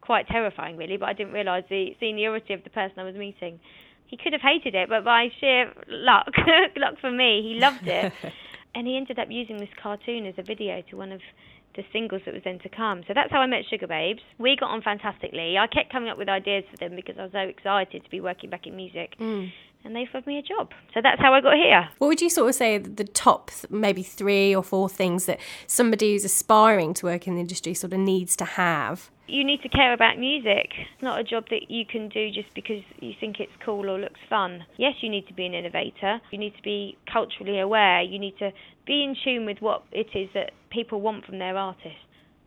quite 0.00 0.26
terrifying, 0.28 0.76
really. 0.76 0.96
But 0.96 1.08
I 1.10 1.12
didn't 1.12 1.32
realise 1.32 1.64
the 1.68 1.94
seniority 2.00 2.54
of 2.54 2.64
the 2.64 2.70
person 2.70 2.98
I 2.98 3.04
was 3.04 3.14
meeting. 3.14 3.60
He 4.06 4.16
could 4.16 4.32
have 4.32 4.42
hated 4.42 4.74
it, 4.74 4.88
but 4.88 5.04
by 5.04 5.28
sheer 5.38 5.72
luck, 5.88 6.32
luck 6.76 6.94
for 7.00 7.12
me, 7.12 7.42
he 7.42 7.60
loved 7.60 7.86
it. 7.86 8.12
and 8.74 8.86
he 8.86 8.96
ended 8.96 9.18
up 9.18 9.28
using 9.30 9.58
this 9.58 9.68
cartoon 9.80 10.26
as 10.26 10.34
a 10.38 10.42
video 10.42 10.82
to 10.90 10.96
one 10.96 11.12
of 11.12 11.20
the 11.80 11.86
singles 11.92 12.20
that 12.26 12.34
was 12.34 12.42
then 12.44 12.58
to 12.60 12.68
come. 12.68 13.02
So 13.08 13.14
that's 13.14 13.30
how 13.32 13.40
I 13.40 13.46
met 13.46 13.64
Sugababes. 13.72 14.20
We 14.38 14.56
got 14.60 14.70
on 14.70 14.82
fantastically. 14.82 15.56
I 15.56 15.66
kept 15.66 15.90
coming 15.90 16.10
up 16.10 16.18
with 16.18 16.28
ideas 16.28 16.64
for 16.70 16.76
them 16.76 16.94
because 16.94 17.16
I 17.18 17.22
was 17.22 17.32
so 17.32 17.38
excited 17.40 18.04
to 18.04 18.10
be 18.10 18.20
working 18.20 18.50
back 18.50 18.66
in 18.66 18.76
music. 18.76 19.16
Mm. 19.18 19.48
And 19.84 19.96
they 19.96 20.02
offered 20.02 20.26
me 20.26 20.38
a 20.38 20.42
job. 20.42 20.72
So 20.92 21.00
that's 21.02 21.20
how 21.20 21.32
I 21.32 21.40
got 21.40 21.54
here. 21.54 21.88
What 21.98 22.08
would 22.08 22.20
you 22.20 22.28
sort 22.30 22.48
of 22.48 22.54
say 22.54 22.78
the 22.78 23.04
top 23.04 23.50
maybe 23.70 24.02
three 24.02 24.54
or 24.54 24.62
four 24.62 24.88
things 24.88 25.24
that 25.26 25.40
somebody 25.66 26.12
who's 26.12 26.24
aspiring 26.24 26.94
to 26.94 27.06
work 27.06 27.26
in 27.26 27.34
the 27.34 27.40
industry 27.40 27.74
sort 27.74 27.92
of 27.92 27.98
needs 27.98 28.36
to 28.36 28.44
have? 28.44 29.10
you 29.30 29.44
need 29.44 29.62
to 29.62 29.68
care 29.68 29.92
about 29.92 30.18
music. 30.18 30.70
It's 30.76 31.02
not 31.02 31.20
a 31.20 31.24
job 31.24 31.44
that 31.50 31.70
you 31.70 31.84
can 31.86 32.08
do 32.08 32.30
just 32.30 32.52
because 32.54 32.82
you 33.00 33.12
think 33.18 33.40
it's 33.40 33.52
cool 33.64 33.88
or 33.88 33.98
looks 33.98 34.20
fun. 34.28 34.64
Yes, 34.76 34.94
you 35.00 35.08
need 35.08 35.26
to 35.28 35.34
be 35.34 35.46
an 35.46 35.54
innovator. 35.54 36.20
You 36.30 36.38
need 36.38 36.56
to 36.56 36.62
be 36.62 36.98
culturally 37.10 37.60
aware. 37.60 38.02
You 38.02 38.18
need 38.18 38.36
to 38.38 38.52
be 38.86 39.04
in 39.04 39.16
tune 39.22 39.46
with 39.46 39.58
what 39.60 39.84
it 39.92 40.08
is 40.14 40.28
that 40.34 40.52
people 40.70 41.00
want 41.00 41.24
from 41.24 41.38
their 41.38 41.56
artists. 41.56 41.98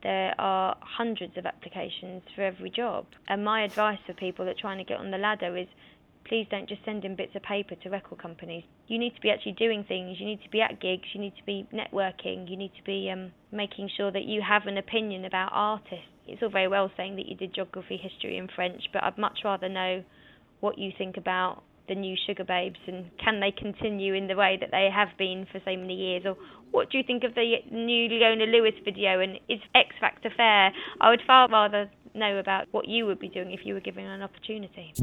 There 0.03 0.35
are 0.37 0.75
hundreds 0.81 1.37
of 1.37 1.45
applications 1.45 2.23
for 2.35 2.41
every 2.41 2.69
job. 2.69 3.05
And 3.29 3.45
my 3.45 3.63
advice 3.63 3.99
for 4.05 4.13
people 4.13 4.43
that 4.45 4.51
are 4.51 4.61
trying 4.61 4.79
to 4.79 4.83
get 4.83 4.99
on 4.99 5.11
the 5.11 5.17
ladder 5.17 5.55
is 5.55 5.67
please 6.27 6.47
don't 6.49 6.69
just 6.69 6.83
send 6.85 7.05
in 7.05 7.15
bits 7.15 7.35
of 7.35 7.43
paper 7.43 7.75
to 7.75 7.89
record 7.89 8.21
companies. 8.21 8.63
You 8.87 8.97
need 8.97 9.15
to 9.15 9.21
be 9.21 9.29
actually 9.29 9.53
doing 9.53 9.83
things. 9.87 10.17
You 10.19 10.25
need 10.25 10.43
to 10.43 10.49
be 10.49 10.61
at 10.61 10.81
gigs. 10.81 11.07
You 11.13 11.21
need 11.21 11.35
to 11.37 11.45
be 11.45 11.67
networking. 11.73 12.49
You 12.49 12.57
need 12.57 12.71
to 12.77 12.83
be 12.85 13.09
um, 13.11 13.31
making 13.51 13.89
sure 13.95 14.11
that 14.11 14.23
you 14.23 14.41
have 14.47 14.67
an 14.67 14.77
opinion 14.77 15.25
about 15.25 15.49
artists 15.51 16.07
it's 16.27 16.41
all 16.41 16.49
very 16.49 16.67
well 16.67 16.89
saying 16.95 17.17
that 17.17 17.27
you 17.27 17.35
did 17.35 17.53
geography, 17.53 17.97
history, 17.97 18.37
and 18.37 18.49
French, 18.55 18.83
but 18.93 19.03
I'd 19.03 19.17
much 19.17 19.39
rather 19.43 19.67
know 19.67 20.03
what 20.59 20.77
you 20.77 20.91
think 20.97 21.17
about 21.17 21.63
the 21.89 21.95
new 21.95 22.15
Sugababes 22.27 22.77
and 22.87 23.11
can 23.17 23.41
they 23.41 23.51
continue 23.51 24.13
in 24.13 24.27
the 24.27 24.35
way 24.35 24.57
that 24.61 24.71
they 24.71 24.87
have 24.93 25.09
been 25.17 25.45
for 25.51 25.59
so 25.65 25.75
many 25.75 25.95
years? 25.95 26.23
Or 26.25 26.37
what 26.71 26.89
do 26.89 26.97
you 26.97 27.03
think 27.05 27.25
of 27.25 27.35
the 27.35 27.55
new 27.71 28.07
Leona 28.07 28.45
Lewis 28.45 28.73
video 28.85 29.19
and 29.19 29.37
is 29.49 29.59
X 29.75 29.89
Factor 29.99 30.29
fair? 30.35 30.71
I 31.01 31.09
would 31.09 31.21
far 31.27 31.49
rather 31.49 31.91
know 32.15 32.37
about 32.37 32.67
what 32.71 32.87
you 32.87 33.05
would 33.05 33.19
be 33.19 33.27
doing 33.27 33.51
if 33.51 33.61
you 33.65 33.73
were 33.73 33.81
given 33.81 34.05
an 34.05 34.21
opportunity. 34.21 34.93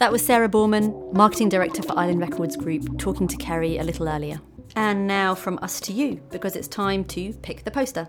That 0.00 0.10
was 0.10 0.24
Sarah 0.24 0.48
Boorman, 0.48 1.12
Marketing 1.12 1.50
Director 1.50 1.82
for 1.82 1.92
Island 1.98 2.20
Records 2.22 2.56
Group, 2.56 2.98
talking 2.98 3.28
to 3.28 3.36
Kerry 3.36 3.76
a 3.76 3.82
little 3.82 4.08
earlier. 4.08 4.40
And 4.74 5.06
now 5.06 5.34
from 5.34 5.58
us 5.60 5.78
to 5.82 5.92
you, 5.92 6.22
because 6.30 6.56
it's 6.56 6.68
time 6.68 7.04
to 7.04 7.34
pick 7.42 7.64
the 7.64 7.70
poster. 7.70 8.08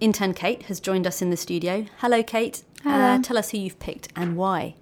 Intern 0.00 0.34
Kate 0.34 0.64
has 0.64 0.80
joined 0.80 1.06
us 1.06 1.22
in 1.22 1.30
the 1.30 1.38
studio. 1.38 1.86
Hello, 2.00 2.22
Kate. 2.22 2.62
Hello. 2.82 2.94
Uh, 2.94 3.22
tell 3.22 3.38
us 3.38 3.52
who 3.52 3.56
you've 3.56 3.78
picked 3.78 4.08
and 4.14 4.36
why. 4.36 4.74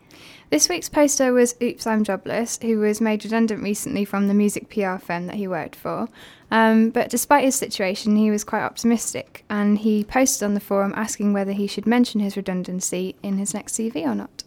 This 0.50 0.68
week's 0.68 0.88
poster 0.88 1.32
was 1.32 1.54
Oops, 1.62 1.86
I'm 1.86 2.02
Jobless, 2.02 2.58
who 2.60 2.80
was 2.80 3.00
made 3.00 3.24
redundant 3.24 3.62
recently 3.62 4.04
from 4.04 4.26
the 4.26 4.34
music 4.34 4.68
PR 4.68 4.96
firm 4.96 5.28
that 5.28 5.36
he 5.36 5.46
worked 5.46 5.76
for. 5.76 6.08
Um, 6.50 6.90
but 6.90 7.08
despite 7.08 7.44
his 7.44 7.54
situation, 7.54 8.16
he 8.16 8.32
was 8.32 8.42
quite 8.42 8.64
optimistic 8.64 9.44
and 9.48 9.78
he 9.78 10.02
posted 10.02 10.44
on 10.44 10.54
the 10.54 10.60
forum 10.60 10.92
asking 10.96 11.32
whether 11.32 11.52
he 11.52 11.68
should 11.68 11.86
mention 11.86 12.18
his 12.18 12.36
redundancy 12.36 13.14
in 13.22 13.38
his 13.38 13.54
next 13.54 13.74
CV 13.74 14.04
or 14.04 14.16
not. 14.16 14.42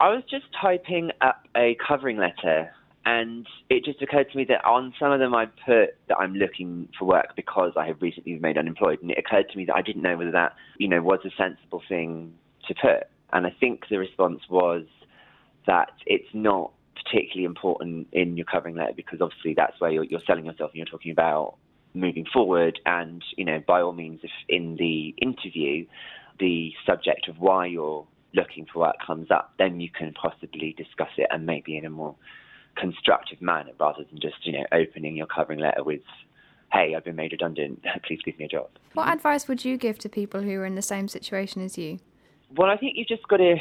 I 0.00 0.10
was 0.10 0.22
just 0.30 0.44
typing 0.60 1.10
up 1.20 1.46
a 1.56 1.76
covering 1.86 2.18
letter, 2.18 2.70
and 3.04 3.46
it 3.68 3.84
just 3.84 4.00
occurred 4.00 4.30
to 4.30 4.36
me 4.36 4.44
that 4.44 4.64
on 4.64 4.94
some 4.98 5.10
of 5.10 5.18
them 5.18 5.34
I 5.34 5.46
put 5.46 5.96
that 6.08 6.18
I'm 6.18 6.34
looking 6.34 6.88
for 6.96 7.06
work 7.06 7.34
because 7.34 7.72
I 7.76 7.86
have 7.86 8.00
recently 8.00 8.34
been 8.34 8.42
made 8.42 8.58
unemployed, 8.58 9.00
and 9.02 9.10
it 9.10 9.18
occurred 9.18 9.48
to 9.50 9.56
me 9.56 9.64
that 9.64 9.74
I 9.74 9.82
didn't 9.82 10.02
know 10.02 10.16
whether 10.16 10.30
that, 10.30 10.54
you 10.78 10.86
know, 10.86 11.02
was 11.02 11.20
a 11.24 11.30
sensible 11.36 11.82
thing 11.88 12.34
to 12.68 12.74
put. 12.74 13.08
And 13.32 13.46
I 13.46 13.50
think 13.58 13.84
the 13.90 13.98
response 13.98 14.40
was 14.48 14.84
that 15.66 15.90
it's 16.06 16.28
not 16.32 16.72
particularly 16.94 17.44
important 17.44 18.08
in 18.12 18.36
your 18.36 18.46
covering 18.46 18.76
letter 18.76 18.92
because 18.94 19.20
obviously 19.20 19.54
that's 19.54 19.80
where 19.80 19.90
you're, 19.90 20.04
you're 20.04 20.20
selling 20.26 20.46
yourself 20.46 20.70
and 20.70 20.76
you're 20.76 20.86
talking 20.86 21.12
about 21.12 21.56
moving 21.94 22.24
forward. 22.32 22.78
And, 22.86 23.22
you 23.36 23.44
know, 23.44 23.60
by 23.66 23.80
all 23.80 23.92
means, 23.92 24.20
if 24.22 24.30
in 24.48 24.76
the 24.76 25.14
interview 25.20 25.86
the 26.38 26.72
subject 26.86 27.28
of 27.28 27.38
why 27.38 27.66
you're 27.66 28.06
looking 28.34 28.66
for 28.72 28.80
work 28.80 28.96
comes 29.04 29.30
up, 29.30 29.54
then 29.58 29.80
you 29.80 29.88
can 29.90 30.12
possibly 30.12 30.74
discuss 30.76 31.10
it 31.16 31.26
and 31.30 31.46
maybe 31.46 31.76
in 31.76 31.84
a 31.84 31.90
more 31.90 32.14
constructive 32.76 33.40
manner 33.40 33.72
rather 33.80 34.04
than 34.04 34.20
just, 34.20 34.46
you 34.46 34.52
know, 34.52 34.64
opening 34.72 35.16
your 35.16 35.26
covering 35.26 35.58
letter 35.58 35.82
with, 35.82 36.02
hey, 36.72 36.94
I've 36.94 37.04
been 37.04 37.16
made 37.16 37.32
redundant, 37.32 37.84
please 38.06 38.20
give 38.24 38.38
me 38.38 38.44
a 38.44 38.48
job. 38.48 38.68
What 38.94 39.08
advice 39.08 39.48
would 39.48 39.64
you 39.64 39.76
give 39.76 39.98
to 40.00 40.08
people 40.08 40.42
who 40.42 40.52
are 40.60 40.66
in 40.66 40.74
the 40.74 40.82
same 40.82 41.08
situation 41.08 41.62
as 41.62 41.78
you? 41.78 41.98
Well, 42.56 42.70
I 42.70 42.76
think 42.76 42.96
you've 42.96 43.08
just 43.08 43.26
got 43.28 43.38
to 43.38 43.56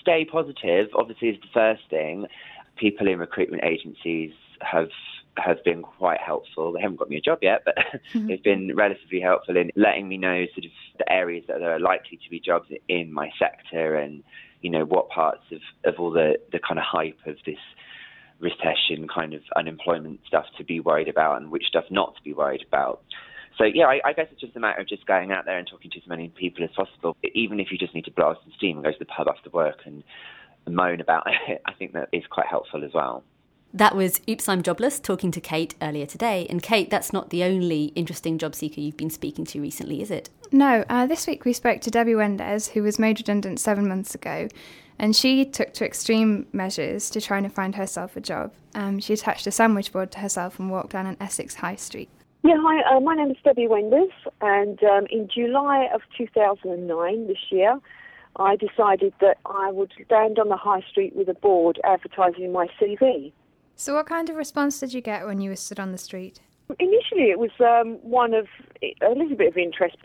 stay 0.00 0.24
positive, 0.24 0.88
obviously, 0.94 1.28
is 1.28 1.40
the 1.40 1.48
first 1.52 1.82
thing. 1.90 2.26
People 2.76 3.08
in 3.08 3.18
recruitment 3.18 3.64
agencies 3.64 4.32
have 4.60 4.88
have 5.36 5.62
been 5.64 5.82
quite 5.82 6.20
helpful. 6.20 6.72
They 6.72 6.80
haven't 6.80 6.98
got 6.98 7.08
me 7.08 7.16
a 7.16 7.20
job 7.20 7.38
yet, 7.42 7.62
but 7.64 7.76
mm-hmm. 8.14 8.26
they've 8.26 8.42
been 8.42 8.74
relatively 8.74 9.20
helpful 9.20 9.56
in 9.56 9.70
letting 9.76 10.08
me 10.08 10.16
know 10.16 10.44
sort 10.54 10.64
of 10.64 10.70
the 10.98 11.12
areas 11.12 11.44
that 11.48 11.58
there 11.58 11.74
are 11.74 11.80
likely 11.80 12.18
to 12.18 12.30
be 12.30 12.40
jobs 12.40 12.70
in 12.88 13.12
my 13.12 13.30
sector 13.38 13.96
and, 13.96 14.22
you 14.60 14.70
know, 14.70 14.84
what 14.84 15.08
parts 15.08 15.44
of, 15.52 15.60
of 15.84 15.98
all 15.98 16.10
the, 16.10 16.38
the 16.52 16.58
kind 16.58 16.78
of 16.78 16.84
hype 16.84 17.18
of 17.26 17.36
this 17.46 17.58
recession 18.40 19.08
kind 19.12 19.34
of 19.34 19.42
unemployment 19.56 20.20
stuff 20.26 20.46
to 20.58 20.64
be 20.64 20.80
worried 20.80 21.08
about 21.08 21.40
and 21.40 21.50
which 21.50 21.64
stuff 21.66 21.84
not 21.90 22.14
to 22.16 22.22
be 22.22 22.32
worried 22.32 22.64
about. 22.66 23.02
So 23.58 23.64
yeah, 23.64 23.86
I, 23.86 24.00
I 24.04 24.12
guess 24.12 24.26
it's 24.32 24.40
just 24.40 24.56
a 24.56 24.60
matter 24.60 24.80
of 24.80 24.88
just 24.88 25.06
going 25.06 25.30
out 25.30 25.44
there 25.44 25.58
and 25.58 25.66
talking 25.66 25.90
to 25.92 25.98
as 25.98 26.06
many 26.08 26.28
people 26.28 26.64
as 26.64 26.70
possible. 26.74 27.16
Even 27.34 27.60
if 27.60 27.68
you 27.70 27.78
just 27.78 27.94
need 27.94 28.04
to 28.06 28.10
blow 28.10 28.30
off 28.30 28.38
some 28.42 28.52
steam 28.56 28.76
and 28.76 28.84
go 28.84 28.90
to 28.90 28.98
the 28.98 29.04
pub 29.04 29.28
after 29.28 29.50
work 29.50 29.80
and 29.84 30.02
moan 30.68 31.00
about 31.00 31.26
it, 31.48 31.62
I 31.64 31.72
think 31.72 31.92
that 31.92 32.08
is 32.12 32.24
quite 32.30 32.46
helpful 32.46 32.84
as 32.84 32.90
well. 32.92 33.22
That 33.76 33.96
was 33.96 34.20
Oops, 34.30 34.48
I'm 34.48 34.62
Jobless 34.62 35.00
talking 35.00 35.32
to 35.32 35.40
Kate 35.40 35.74
earlier 35.82 36.06
today. 36.06 36.46
And 36.48 36.62
Kate, 36.62 36.90
that's 36.90 37.12
not 37.12 37.30
the 37.30 37.42
only 37.42 37.86
interesting 37.96 38.38
job 38.38 38.54
seeker 38.54 38.80
you've 38.80 38.96
been 38.96 39.10
speaking 39.10 39.44
to 39.46 39.60
recently, 39.60 40.00
is 40.00 40.12
it? 40.12 40.30
No, 40.52 40.84
uh, 40.88 41.06
this 41.06 41.26
week 41.26 41.44
we 41.44 41.52
spoke 41.52 41.80
to 41.80 41.90
Debbie 41.90 42.14
Wenders, 42.14 42.68
who 42.68 42.84
was 42.84 43.00
made 43.00 43.18
redundant 43.18 43.58
seven 43.58 43.88
months 43.88 44.14
ago, 44.14 44.46
and 44.96 45.16
she 45.16 45.44
took 45.44 45.72
to 45.72 45.84
extreme 45.84 46.46
measures 46.52 47.10
to 47.10 47.20
try 47.20 47.38
and 47.38 47.52
find 47.52 47.74
herself 47.74 48.16
a 48.16 48.20
job. 48.20 48.52
Um, 48.76 49.00
she 49.00 49.14
attached 49.14 49.48
a 49.48 49.50
sandwich 49.50 49.90
board 49.90 50.12
to 50.12 50.20
herself 50.20 50.60
and 50.60 50.70
walked 50.70 50.90
down 50.90 51.06
an 51.06 51.16
Essex 51.18 51.56
high 51.56 51.74
street. 51.74 52.08
Yeah, 52.44 52.54
hi, 52.58 52.96
uh, 52.96 53.00
my 53.00 53.16
name 53.16 53.32
is 53.32 53.38
Debbie 53.42 53.66
Wenders, 53.66 54.12
and 54.40 54.80
um, 54.84 55.06
in 55.10 55.28
July 55.34 55.88
of 55.92 56.00
2009, 56.16 57.26
this 57.26 57.38
year, 57.50 57.80
I 58.36 58.54
decided 58.54 59.14
that 59.20 59.38
I 59.46 59.72
would 59.72 59.92
stand 60.04 60.38
on 60.38 60.48
the 60.48 60.56
high 60.56 60.82
street 60.88 61.16
with 61.16 61.28
a 61.28 61.34
board 61.34 61.80
advertising 61.82 62.52
my 62.52 62.68
CV. 62.80 63.32
So, 63.76 63.94
what 63.94 64.06
kind 64.06 64.30
of 64.30 64.36
response 64.36 64.78
did 64.80 64.94
you 64.94 65.00
get 65.00 65.26
when 65.26 65.40
you 65.40 65.50
were 65.50 65.56
stood 65.56 65.80
on 65.80 65.92
the 65.92 65.98
street? 65.98 66.40
Initially, 66.78 67.30
it 67.30 67.38
was 67.38 67.50
um, 67.60 67.98
one 68.02 68.32
of 68.32 68.46
a 68.82 69.10
little 69.10 69.36
bit 69.36 69.48
of 69.48 69.56
interest. 69.56 69.96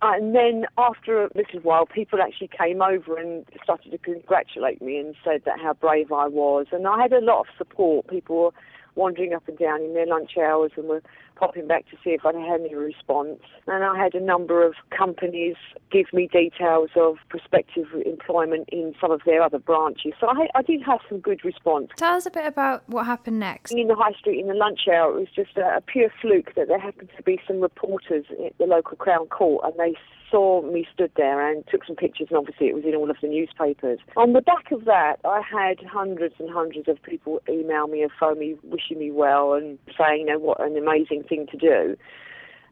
And 0.00 0.32
then 0.34 0.64
after 0.78 1.24
a 1.24 1.30
little 1.34 1.60
while, 1.60 1.84
people 1.84 2.20
actually 2.22 2.50
came 2.56 2.80
over 2.80 3.18
and 3.18 3.44
started 3.64 3.90
to 3.90 3.98
congratulate 3.98 4.80
me 4.80 4.96
and 4.98 5.16
said 5.24 5.42
that 5.44 5.58
how 5.58 5.74
brave 5.74 6.12
I 6.12 6.28
was. 6.28 6.66
And 6.70 6.86
I 6.86 7.02
had 7.02 7.12
a 7.12 7.20
lot 7.20 7.40
of 7.40 7.46
support. 7.56 8.06
People 8.06 8.36
were 8.36 8.50
wandering 8.94 9.32
up 9.32 9.48
and 9.48 9.58
down 9.58 9.82
in 9.82 9.94
their 9.94 10.06
lunch 10.06 10.36
hours 10.38 10.70
and 10.76 10.86
were 10.88 11.02
popping 11.38 11.66
back 11.66 11.88
to 11.90 11.96
see 12.02 12.10
if 12.10 12.24
I'd 12.24 12.34
had 12.34 12.60
any 12.60 12.74
response. 12.74 13.40
And 13.66 13.84
I 13.84 13.96
had 13.96 14.14
a 14.14 14.20
number 14.20 14.66
of 14.66 14.74
companies 14.96 15.56
give 15.90 16.06
me 16.12 16.28
details 16.30 16.90
of 16.96 17.16
prospective 17.28 17.86
employment 18.04 18.68
in 18.70 18.94
some 19.00 19.10
of 19.10 19.20
their 19.24 19.42
other 19.42 19.58
branches. 19.58 20.12
So 20.20 20.28
I, 20.28 20.48
I 20.54 20.62
did 20.62 20.82
have 20.82 21.00
some 21.08 21.20
good 21.20 21.44
response. 21.44 21.88
Tell 21.96 22.14
us 22.14 22.26
a 22.26 22.30
bit 22.30 22.46
about 22.46 22.88
what 22.88 23.06
happened 23.06 23.38
next. 23.38 23.72
In 23.72 23.88
the 23.88 23.94
high 23.94 24.12
street 24.12 24.40
in 24.40 24.48
the 24.48 24.54
lunch 24.54 24.80
hour, 24.88 25.16
it 25.16 25.20
was 25.20 25.28
just 25.34 25.56
a, 25.56 25.76
a 25.76 25.80
pure 25.80 26.12
fluke 26.20 26.54
that 26.56 26.68
there 26.68 26.80
happened 26.80 27.10
to 27.16 27.22
be 27.22 27.40
some 27.46 27.60
reporters 27.60 28.24
at 28.44 28.56
the 28.58 28.64
local 28.64 28.96
Crown 28.96 29.26
Court 29.26 29.64
and 29.64 29.74
they 29.78 29.98
saw 30.30 30.62
me 30.62 30.86
stood 30.92 31.10
there 31.16 31.50
and 31.50 31.64
took 31.68 31.84
some 31.86 31.96
pictures, 31.96 32.28
and 32.30 32.38
obviously 32.38 32.68
it 32.68 32.74
was 32.74 32.84
in 32.84 32.94
all 32.94 33.10
of 33.10 33.16
the 33.20 33.28
newspapers. 33.28 33.98
On 34.16 34.32
the 34.32 34.40
back 34.40 34.70
of 34.72 34.84
that, 34.84 35.16
I 35.24 35.40
had 35.40 35.84
hundreds 35.86 36.34
and 36.38 36.50
hundreds 36.50 36.88
of 36.88 37.02
people 37.02 37.40
email 37.48 37.86
me 37.86 38.02
and 38.02 38.10
phone 38.18 38.38
me, 38.38 38.56
wishing 38.62 38.98
me 38.98 39.10
well 39.10 39.54
and 39.54 39.78
saying, 39.98 40.20
you 40.20 40.26
know, 40.26 40.38
what 40.38 40.60
an 40.60 40.76
amazing 40.76 41.24
thing 41.28 41.46
to 41.50 41.56
do. 41.56 41.96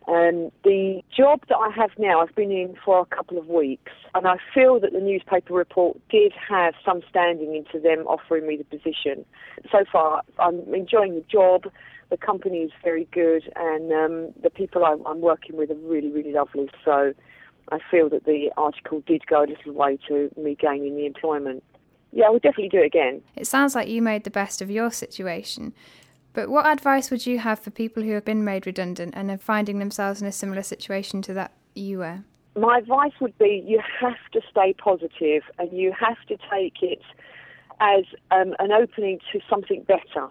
And 0.08 0.52
the 0.62 1.02
job 1.14 1.40
that 1.48 1.56
I 1.56 1.70
have 1.70 1.90
now, 1.98 2.20
I've 2.20 2.34
been 2.36 2.52
in 2.52 2.76
for 2.84 3.00
a 3.00 3.06
couple 3.06 3.38
of 3.38 3.48
weeks, 3.48 3.90
and 4.14 4.26
I 4.26 4.36
feel 4.54 4.78
that 4.78 4.92
the 4.92 5.00
newspaper 5.00 5.52
report 5.52 5.98
did 6.08 6.32
have 6.48 6.74
some 6.84 7.02
standing 7.10 7.56
into 7.56 7.80
them 7.80 8.06
offering 8.06 8.46
me 8.46 8.56
the 8.56 8.64
position. 8.64 9.24
So 9.70 9.84
far, 9.90 10.22
I'm 10.38 10.72
enjoying 10.72 11.16
the 11.16 11.24
job. 11.28 11.64
The 12.10 12.16
company 12.16 12.58
is 12.58 12.70
very 12.84 13.08
good, 13.10 13.50
and 13.56 13.92
um, 13.92 14.32
the 14.40 14.50
people 14.50 14.84
I'm, 14.84 15.04
I'm 15.06 15.20
working 15.20 15.56
with 15.56 15.72
are 15.72 15.74
really, 15.74 16.12
really 16.12 16.32
lovely. 16.32 16.70
So 16.84 17.12
I 17.72 17.78
feel 17.90 18.08
that 18.10 18.26
the 18.26 18.50
article 18.56 19.02
did 19.08 19.26
go 19.26 19.42
a 19.42 19.46
little 19.46 19.72
way 19.72 19.98
to 20.06 20.30
me 20.36 20.54
gaining 20.54 20.94
the 20.94 21.06
employment. 21.06 21.64
Yeah, 22.12 22.26
I 22.26 22.30
would 22.30 22.42
definitely 22.42 22.68
do 22.68 22.78
it 22.78 22.86
again. 22.86 23.22
It 23.34 23.48
sounds 23.48 23.74
like 23.74 23.88
you 23.88 24.00
made 24.00 24.22
the 24.22 24.30
best 24.30 24.62
of 24.62 24.70
your 24.70 24.92
situation. 24.92 25.74
But 26.36 26.50
what 26.50 26.66
advice 26.66 27.10
would 27.10 27.24
you 27.24 27.38
have 27.38 27.60
for 27.60 27.70
people 27.70 28.02
who 28.02 28.12
have 28.12 28.26
been 28.26 28.44
made 28.44 28.66
redundant 28.66 29.14
and 29.16 29.30
are 29.30 29.38
finding 29.38 29.78
themselves 29.78 30.20
in 30.20 30.28
a 30.28 30.32
similar 30.32 30.62
situation 30.62 31.22
to 31.22 31.32
that 31.32 31.52
you 31.74 32.00
were? 32.00 32.18
My 32.54 32.76
advice 32.76 33.12
would 33.22 33.36
be 33.38 33.64
you 33.66 33.80
have 33.98 34.18
to 34.32 34.42
stay 34.50 34.74
positive 34.74 35.44
and 35.58 35.72
you 35.72 35.94
have 35.98 36.18
to 36.28 36.36
take 36.50 36.82
it 36.82 37.00
as 37.80 38.04
um, 38.30 38.54
an 38.58 38.70
opening 38.70 39.18
to 39.32 39.40
something 39.48 39.82
better. 39.84 40.28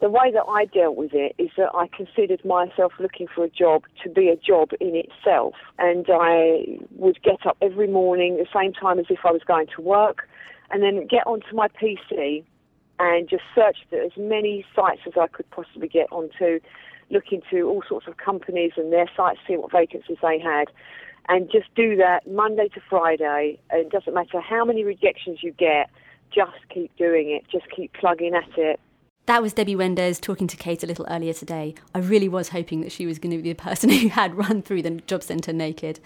The 0.00 0.08
way 0.08 0.30
that 0.32 0.44
I 0.48 0.66
dealt 0.66 0.94
with 0.94 1.14
it 1.14 1.34
is 1.36 1.50
that 1.56 1.70
I 1.74 1.88
considered 1.88 2.44
myself 2.44 2.92
looking 3.00 3.26
for 3.26 3.42
a 3.42 3.50
job 3.50 3.82
to 4.04 4.08
be 4.08 4.28
a 4.28 4.36
job 4.36 4.70
in 4.78 4.94
itself. 4.94 5.54
And 5.80 6.06
I 6.08 6.78
would 6.94 7.20
get 7.24 7.44
up 7.44 7.56
every 7.60 7.88
morning 7.88 8.38
at 8.38 8.46
the 8.46 8.60
same 8.60 8.72
time 8.72 9.00
as 9.00 9.06
if 9.10 9.18
I 9.24 9.32
was 9.32 9.42
going 9.42 9.66
to 9.74 9.82
work 9.82 10.28
and 10.70 10.80
then 10.80 11.08
get 11.08 11.26
onto 11.26 11.56
my 11.56 11.66
PC 11.66 12.44
and 13.00 13.28
just 13.28 13.42
search 13.54 13.78
as 13.92 14.12
many 14.18 14.64
sites 14.76 15.00
as 15.06 15.14
I 15.18 15.26
could 15.26 15.48
possibly 15.50 15.88
get 15.88 16.06
onto, 16.12 16.60
look 17.10 17.24
into 17.32 17.66
all 17.66 17.82
sorts 17.88 18.06
of 18.06 18.18
companies 18.18 18.72
and 18.76 18.92
their 18.92 19.10
sites, 19.16 19.40
see 19.48 19.56
what 19.56 19.72
vacancies 19.72 20.18
they 20.22 20.38
had, 20.38 20.66
and 21.28 21.50
just 21.50 21.74
do 21.74 21.96
that 21.96 22.30
Monday 22.30 22.68
to 22.68 22.80
Friday. 22.90 23.58
It 23.72 23.90
doesn't 23.90 24.12
matter 24.12 24.40
how 24.40 24.66
many 24.66 24.84
rejections 24.84 25.38
you 25.42 25.52
get, 25.52 25.88
just 26.30 26.58
keep 26.68 26.94
doing 26.98 27.30
it, 27.30 27.44
just 27.50 27.64
keep 27.74 27.90
plugging 27.94 28.34
at 28.34 28.58
it. 28.58 28.78
That 29.24 29.42
was 29.42 29.54
Debbie 29.54 29.76
Wenders 29.76 30.20
talking 30.20 30.46
to 30.48 30.56
Kate 30.56 30.82
a 30.82 30.86
little 30.86 31.06
earlier 31.08 31.32
today. 31.32 31.74
I 31.94 32.00
really 32.00 32.28
was 32.28 32.50
hoping 32.50 32.82
that 32.82 32.92
she 32.92 33.06
was 33.06 33.18
going 33.18 33.30
to 33.30 33.42
be 33.42 33.52
the 33.52 33.62
person 33.62 33.88
who 33.90 34.08
had 34.08 34.34
run 34.34 34.60
through 34.60 34.82
the 34.82 34.90
job 34.90 35.22
centre 35.22 35.54
naked. 35.54 36.00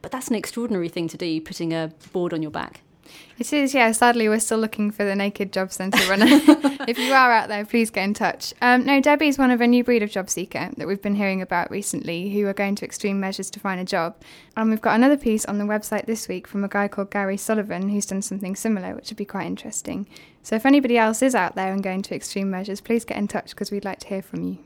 But 0.00 0.12
that's 0.12 0.28
an 0.28 0.34
extraordinary 0.36 0.88
thing 0.88 1.08
to 1.08 1.18
do, 1.18 1.40
putting 1.42 1.74
a 1.74 1.92
board 2.12 2.32
on 2.32 2.40
your 2.40 2.52
back. 2.52 2.80
It 3.38 3.52
is, 3.52 3.72
yeah. 3.72 3.92
Sadly, 3.92 4.28
we're 4.28 4.40
still 4.40 4.58
looking 4.58 4.90
for 4.90 5.04
the 5.04 5.14
naked 5.14 5.52
job 5.52 5.70
centre 5.70 6.04
runner. 6.10 6.26
if 6.88 6.98
you 6.98 7.12
are 7.12 7.30
out 7.30 7.48
there, 7.48 7.64
please 7.64 7.90
get 7.90 8.02
in 8.04 8.14
touch. 8.14 8.52
Um, 8.60 8.84
no, 8.84 9.00
Debbie's 9.00 9.38
one 9.38 9.50
of 9.50 9.60
a 9.60 9.66
new 9.66 9.84
breed 9.84 10.02
of 10.02 10.10
job 10.10 10.28
seeker 10.28 10.70
that 10.76 10.88
we've 10.88 11.00
been 11.00 11.14
hearing 11.14 11.40
about 11.40 11.70
recently 11.70 12.30
who 12.30 12.46
are 12.48 12.52
going 12.52 12.74
to 12.76 12.84
extreme 12.84 13.20
measures 13.20 13.48
to 13.50 13.60
find 13.60 13.80
a 13.80 13.84
job. 13.84 14.16
And 14.56 14.70
we've 14.70 14.80
got 14.80 14.96
another 14.96 15.16
piece 15.16 15.44
on 15.44 15.58
the 15.58 15.64
website 15.64 16.06
this 16.06 16.26
week 16.26 16.48
from 16.48 16.64
a 16.64 16.68
guy 16.68 16.88
called 16.88 17.12
Gary 17.12 17.36
Sullivan 17.36 17.90
who's 17.90 18.06
done 18.06 18.22
something 18.22 18.56
similar, 18.56 18.94
which 18.94 19.10
would 19.10 19.16
be 19.16 19.24
quite 19.24 19.46
interesting. 19.46 20.08
So 20.42 20.56
if 20.56 20.66
anybody 20.66 20.98
else 20.98 21.22
is 21.22 21.34
out 21.34 21.54
there 21.54 21.72
and 21.72 21.82
going 21.82 22.02
to 22.02 22.14
extreme 22.14 22.50
measures, 22.50 22.80
please 22.80 23.04
get 23.04 23.18
in 23.18 23.28
touch 23.28 23.50
because 23.50 23.70
we'd 23.70 23.84
like 23.84 24.00
to 24.00 24.08
hear 24.08 24.22
from 24.22 24.42
you. 24.42 24.58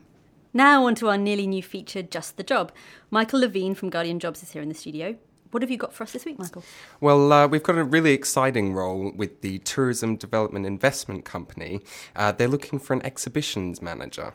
Now, 0.53 0.85
on 0.85 0.95
to 0.95 1.09
our 1.09 1.17
nearly 1.17 1.47
new 1.47 1.63
feature, 1.63 2.03
Just 2.03 2.37
the 2.37 2.43
Job. 2.43 2.71
Michael 3.09 3.39
Levine 3.39 3.73
from 3.73 3.89
Guardian 3.89 4.19
Jobs 4.19 4.43
is 4.43 4.51
here 4.51 4.61
in 4.61 4.69
the 4.69 4.75
studio. 4.75 5.17
What 5.53 5.61
have 5.61 5.69
you 5.69 5.77
got 5.77 5.93
for 5.93 6.01
us 6.01 6.11
this 6.13 6.25
week, 6.25 6.39
Michael? 6.39 6.63
Well, 6.99 7.31
uh, 7.31 7.47
we've 7.47 7.61
got 7.61 7.77
a 7.77 7.83
really 7.83 8.13
exciting 8.13 8.73
role 8.73 9.11
with 9.15 9.41
the 9.41 9.59
Tourism 9.59 10.15
Development 10.15 10.65
Investment 10.65 11.25
Company. 11.25 11.81
Uh, 12.15 12.31
they're 12.31 12.47
looking 12.47 12.79
for 12.79 12.93
an 12.93 13.05
exhibitions 13.05 13.79
manager. 13.79 14.33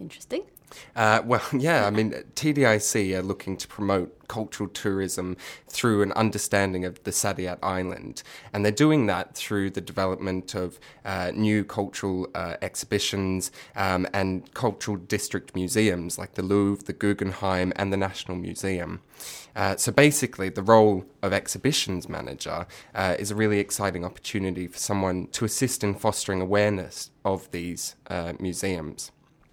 Interesting. 0.00 0.44
Uh, 0.96 1.20
well, 1.24 1.42
yeah, 1.52 1.86
I 1.86 1.90
mean, 1.90 2.12
TDIC 2.34 3.18
are 3.18 3.22
looking 3.22 3.56
to 3.58 3.68
promote 3.68 4.16
cultural 4.28 4.68
tourism 4.68 5.36
through 5.66 6.02
an 6.02 6.12
understanding 6.12 6.84
of 6.84 7.02
the 7.02 7.10
Saadiyat 7.10 7.58
Island. 7.62 8.22
And 8.52 8.64
they're 8.64 8.72
doing 8.72 9.06
that 9.06 9.34
through 9.34 9.70
the 9.70 9.80
development 9.80 10.54
of 10.54 10.78
uh, 11.04 11.32
new 11.34 11.64
cultural 11.64 12.28
uh, 12.34 12.56
exhibitions 12.62 13.50
um, 13.74 14.06
and 14.14 14.52
cultural 14.54 14.96
district 14.96 15.54
museums 15.54 16.16
like 16.16 16.34
the 16.34 16.42
Louvre, 16.42 16.84
the 16.84 16.92
Guggenheim, 16.92 17.72
and 17.76 17.92
the 17.92 17.96
National 17.96 18.36
Museum. 18.36 19.02
Uh, 19.56 19.76
so 19.76 19.90
basically, 19.90 20.48
the 20.48 20.62
role 20.62 21.04
of 21.22 21.32
exhibitions 21.32 22.08
manager 22.08 22.66
uh, 22.94 23.16
is 23.18 23.30
a 23.30 23.34
really 23.34 23.58
exciting 23.58 24.04
opportunity 24.04 24.68
for 24.68 24.78
someone 24.78 25.26
to 25.32 25.44
assist 25.44 25.82
in 25.82 25.94
fostering 25.94 26.40
awareness 26.40 27.10
of 27.24 27.50
these 27.50 27.96
uh, 28.06 28.32
museums. 28.38 29.10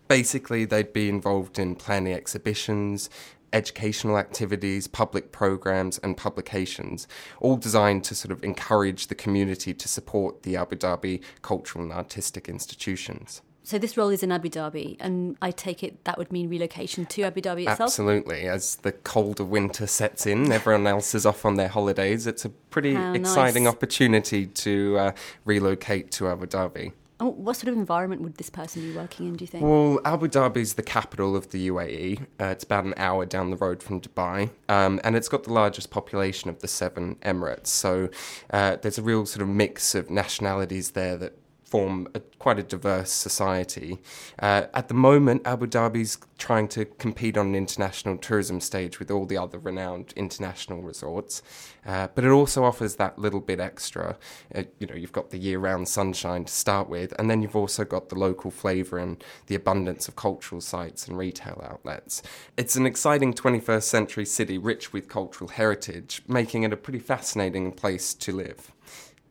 Basically, 0.08 0.66
they'd 0.66 0.94
be 0.94 1.10
involved 1.10 1.60
in 1.60 1.76
planning 1.76 2.14
exhibitions, 2.14 3.10
educational 3.54 4.18
activities, 4.18 4.88
public 4.88 5.32
programs, 5.32 5.98
and 6.00 6.16
publications, 6.18 7.08
all 7.40 7.58
designed 7.58 8.04
to 8.06 8.16
sort 8.16 8.32
of 8.32 8.44
encourage 8.44 9.08
the 9.08 9.16
community 9.16 9.74
to 9.74 9.88
support 9.88 10.44
the 10.44 10.56
Abu 10.56 10.76
Dhabi 10.76 11.22
cultural 11.42 11.84
and 11.84 11.94
artistic 11.94 12.48
institutions. 12.50 13.42
So 13.64 13.78
this 13.78 13.98
role 13.98 14.08
is 14.10 14.24
in 14.24 14.32
Abu 14.32 14.50
Dhabi, 14.50 14.96
and 15.02 15.36
I 15.42 15.52
take 15.52 15.84
it 15.84 16.06
that 16.06 16.18
would 16.18 16.32
mean 16.32 16.48
relocation 16.50 17.06
to 17.08 17.24
Abu 17.24 17.42
Dhabi 17.42 17.64
itself. 17.64 17.82
Absolutely, 17.82 18.48
as 18.48 18.78
the 18.78 18.94
colder 18.94 19.44
winter 19.44 19.88
sets 19.88 20.26
in, 20.26 20.54
everyone 20.54 20.88
else 20.88 21.14
is 21.14 21.26
off 21.26 21.44
on 21.44 21.56
their 21.56 21.68
holidays. 21.68 22.28
It's 22.28 22.46
a 22.46 22.50
pretty 22.50 22.94
How 22.94 23.14
exciting 23.14 23.66
nice. 23.66 23.74
opportunity 23.74 24.46
to 24.48 24.98
uh, 24.98 25.12
relocate 25.44 26.12
to 26.12 26.30
Abu 26.30 26.46
Dhabi. 26.46 26.94
Oh, 27.20 27.30
what 27.30 27.56
sort 27.56 27.70
of 27.70 27.76
environment 27.78 28.22
would 28.22 28.36
this 28.36 28.50
person 28.50 28.84
be 28.84 28.96
working 28.96 29.28
in, 29.28 29.36
do 29.36 29.44
you 29.44 29.48
think? 29.48 29.64
Well, 29.64 30.00
Abu 30.06 30.28
Dhabi 30.28 30.58
is 30.58 30.76
the 30.76 30.84
capital 30.84 31.36
of 31.36 31.50
the 31.50 31.70
UAE. 31.70 32.22
Uh, 32.40 32.46
it's 32.46 32.64
about 32.64 32.86
an 32.86 32.94
hour 32.98 33.26
down 33.26 33.50
the 33.50 33.58
road 33.58 33.82
from 33.82 34.02
Dubai, 34.02 34.52
um, 34.70 35.00
and 35.04 35.16
it's 35.16 35.28
got 35.28 35.44
the 35.44 35.54
largest 35.54 35.90
population 35.90 36.50
of 36.50 36.60
the 36.60 36.68
seven 36.68 37.16
Emirates. 37.24 37.68
So 37.68 38.10
uh, 38.52 38.78
there's 38.82 39.00
a 39.00 39.02
real 39.02 39.26
sort 39.26 39.42
of 39.42 39.48
mix 39.48 39.96
of 39.96 40.12
nationalities 40.12 40.92
there 40.92 41.18
that 41.18 41.34
form 41.68 42.08
a, 42.16 42.22
quite 42.40 42.58
a 42.58 42.64
diverse 42.64 43.12
society. 43.12 44.00
Uh, 44.40 44.64
at 44.74 44.88
the 44.88 44.94
moment, 44.94 45.42
Abu 45.46 45.68
Dhabi's 45.68 46.18
trying 46.38 46.70
to 46.70 46.86
compete 46.86 47.36
on 47.36 47.48
an 47.48 47.56
international 47.56 48.18
tourism 48.18 48.62
stage 48.62 49.00
with 49.00 49.12
all 49.12 49.26
the 49.26 49.38
other 49.38 49.60
renowned 49.60 50.14
international 50.16 50.82
resorts, 50.82 51.42
uh, 51.86 52.08
but 52.16 52.24
it 52.24 52.30
also 52.30 52.64
offers 52.64 52.96
that 52.96 53.20
little 53.20 53.42
bit 53.42 53.60
extra. 53.60 54.16
Uh, 54.56 54.64
you 54.80 54.88
know, 54.88 54.96
you've 54.96 55.12
got 55.12 55.30
the 55.30 55.38
year-round 55.38 55.90
sunshine 55.90 56.46
to 56.46 56.54
start 56.54 56.88
with, 56.88 57.14
and 57.20 57.30
then 57.30 57.42
you've 57.42 57.56
also 57.56 57.84
got 57.84 58.08
the 58.08 58.16
local 58.16 58.50
flavour 58.50 58.98
and 58.98 59.22
the 59.48 59.56
abundance 59.56 60.08
of 60.08 60.16
cultural 60.16 60.62
sites 60.62 61.06
and 61.06 61.18
retail 61.18 61.62
outlets. 61.70 62.24
It's 62.56 62.78
an 62.78 62.86
exciting 62.86 63.34
21st 63.34 63.84
century 63.84 64.26
city 64.26 64.58
rich 64.58 64.94
with 64.94 65.10
cultural 65.10 65.50
heritage, 65.50 66.22
making 66.30 66.64
it 66.64 66.72
a 66.72 66.78
pretty 66.78 67.00
fascinating 67.00 67.74
place 67.74 68.14
to 68.14 68.32
live. 68.32 68.72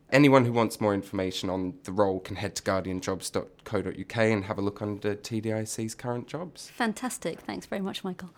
Anyone 0.09 0.45
who 0.45 0.53
wants 0.53 0.79
more 0.79 0.93
information 0.93 1.49
on 1.49 1.73
the 1.83 1.91
role 1.91 2.21
can 2.21 2.37
head 2.37 2.55
to 2.55 2.63
guardianjobs.co.uk 2.63 4.17
and 4.17 4.45
have 4.45 4.57
a 4.57 4.61
look 4.61 4.81
under 4.81 5.15
TDIC's 5.15 5.95
current 5.95 6.27
jobs. 6.27 6.69
Fantastic. 6.69 7.41
Thanks 7.41 7.65
very 7.65 7.81
much, 7.81 8.05
Michael. 8.05 8.29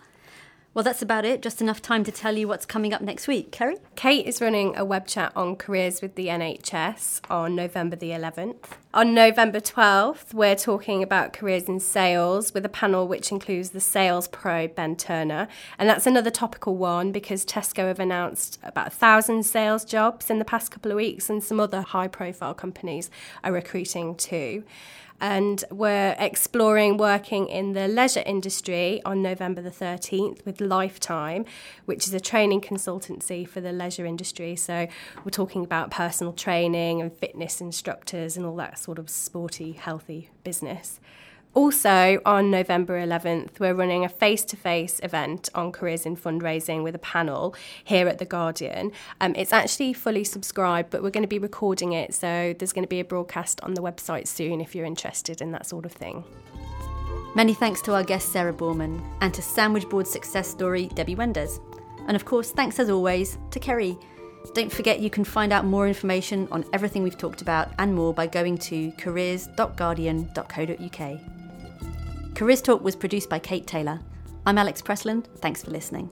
Well, 0.72 0.84
that's 0.84 1.02
about 1.02 1.24
it. 1.24 1.42
Just 1.42 1.60
enough 1.60 1.82
time 1.82 2.04
to 2.04 2.12
tell 2.12 2.36
you 2.36 2.46
what's 2.46 2.64
coming 2.64 2.94
up 2.94 3.00
next 3.00 3.26
week. 3.26 3.50
Kerry? 3.50 3.76
Kate 3.96 4.24
is 4.24 4.40
running 4.40 4.76
a 4.76 4.84
web 4.84 5.04
chat 5.04 5.32
on 5.34 5.56
careers 5.56 6.00
with 6.00 6.14
the 6.14 6.28
NHS 6.28 7.22
on 7.28 7.56
November 7.56 7.96
the 7.96 8.10
11th. 8.10 8.66
On 8.94 9.12
November 9.12 9.58
12th, 9.58 10.32
we're 10.32 10.54
talking 10.54 11.02
about 11.02 11.32
careers 11.32 11.64
in 11.64 11.80
sales 11.80 12.54
with 12.54 12.64
a 12.64 12.68
panel 12.68 13.08
which 13.08 13.32
includes 13.32 13.70
the 13.70 13.80
sales 13.80 14.28
pro 14.28 14.68
Ben 14.68 14.94
Turner. 14.94 15.48
And 15.76 15.88
that's 15.88 16.06
another 16.06 16.30
topical 16.30 16.76
one 16.76 17.10
because 17.10 17.44
Tesco 17.44 17.88
have 17.88 17.98
announced 17.98 18.60
about 18.62 18.86
a 18.86 18.90
thousand 18.90 19.42
sales 19.42 19.84
jobs 19.84 20.30
in 20.30 20.38
the 20.38 20.44
past 20.44 20.70
couple 20.70 20.92
of 20.92 20.96
weeks, 20.96 21.28
and 21.28 21.42
some 21.42 21.58
other 21.58 21.80
high 21.80 22.08
profile 22.08 22.54
companies 22.54 23.10
are 23.42 23.50
recruiting 23.50 24.14
too 24.14 24.62
and 25.20 25.62
we're 25.70 26.16
exploring 26.18 26.96
working 26.96 27.48
in 27.48 27.72
the 27.72 27.88
leisure 27.88 28.22
industry 28.24 29.00
on 29.04 29.22
November 29.22 29.60
the 29.60 29.70
13th 29.70 30.44
with 30.44 30.60
Lifetime, 30.60 31.44
which 31.84 32.06
is 32.06 32.14
a 32.14 32.20
training 32.20 32.60
consultancy 32.60 33.46
for 33.46 33.60
the 33.60 33.72
leisure 33.72 34.06
industry. 34.06 34.56
So 34.56 34.88
we're 35.24 35.30
talking 35.30 35.64
about 35.64 35.90
personal 35.90 36.32
training 36.32 37.00
and 37.00 37.12
fitness 37.12 37.60
instructors 37.60 38.36
and 38.36 38.46
all 38.46 38.56
that 38.56 38.78
sort 38.78 38.98
of 38.98 39.10
sporty, 39.10 39.72
healthy 39.72 40.30
business. 40.44 41.00
Also, 41.52 42.20
on 42.24 42.48
November 42.48 43.04
11th, 43.04 43.58
we're 43.58 43.74
running 43.74 44.04
a 44.04 44.08
face 44.08 44.44
to 44.44 44.56
face 44.56 45.00
event 45.02 45.48
on 45.52 45.72
careers 45.72 46.06
in 46.06 46.16
fundraising 46.16 46.84
with 46.84 46.94
a 46.94 47.00
panel 47.00 47.56
here 47.82 48.06
at 48.06 48.18
The 48.18 48.24
Guardian. 48.24 48.92
Um, 49.20 49.34
it's 49.34 49.52
actually 49.52 49.92
fully 49.92 50.22
subscribed, 50.22 50.90
but 50.90 51.02
we're 51.02 51.10
going 51.10 51.24
to 51.24 51.28
be 51.28 51.40
recording 51.40 51.92
it, 51.92 52.14
so 52.14 52.54
there's 52.56 52.72
going 52.72 52.84
to 52.84 52.88
be 52.88 53.00
a 53.00 53.04
broadcast 53.04 53.60
on 53.62 53.74
the 53.74 53.82
website 53.82 54.28
soon 54.28 54.60
if 54.60 54.76
you're 54.76 54.86
interested 54.86 55.40
in 55.40 55.50
that 55.50 55.66
sort 55.66 55.84
of 55.84 55.90
thing. 55.90 56.22
Many 57.34 57.54
thanks 57.54 57.82
to 57.82 57.94
our 57.94 58.04
guest 58.04 58.30
Sarah 58.30 58.52
Boorman 58.52 59.02
and 59.20 59.34
to 59.34 59.42
Sandwich 59.42 59.88
Board 59.88 60.06
success 60.06 60.48
story 60.48 60.86
Debbie 60.94 61.16
Wenders. 61.16 61.58
And 62.06 62.14
of 62.14 62.24
course, 62.24 62.52
thanks 62.52 62.78
as 62.78 62.90
always 62.90 63.38
to 63.50 63.58
Kerry. 63.58 63.98
Don't 64.54 64.72
forget 64.72 65.00
you 65.00 65.10
can 65.10 65.24
find 65.24 65.52
out 65.52 65.64
more 65.64 65.88
information 65.88 66.46
on 66.50 66.64
everything 66.72 67.02
we've 67.02 67.18
talked 67.18 67.42
about 67.42 67.72
and 67.78 67.92
more 67.94 68.14
by 68.14 68.28
going 68.28 68.56
to 68.58 68.92
careers.guardian.co.uk. 68.92 71.39
Careers 72.34 72.62
Talk 72.62 72.82
was 72.82 72.96
produced 72.96 73.28
by 73.28 73.38
Kate 73.38 73.66
Taylor. 73.66 74.00
I'm 74.46 74.56
Alex 74.56 74.80
Pressland. 74.80 75.26
Thanks 75.38 75.62
for 75.62 75.70
listening. 75.70 76.08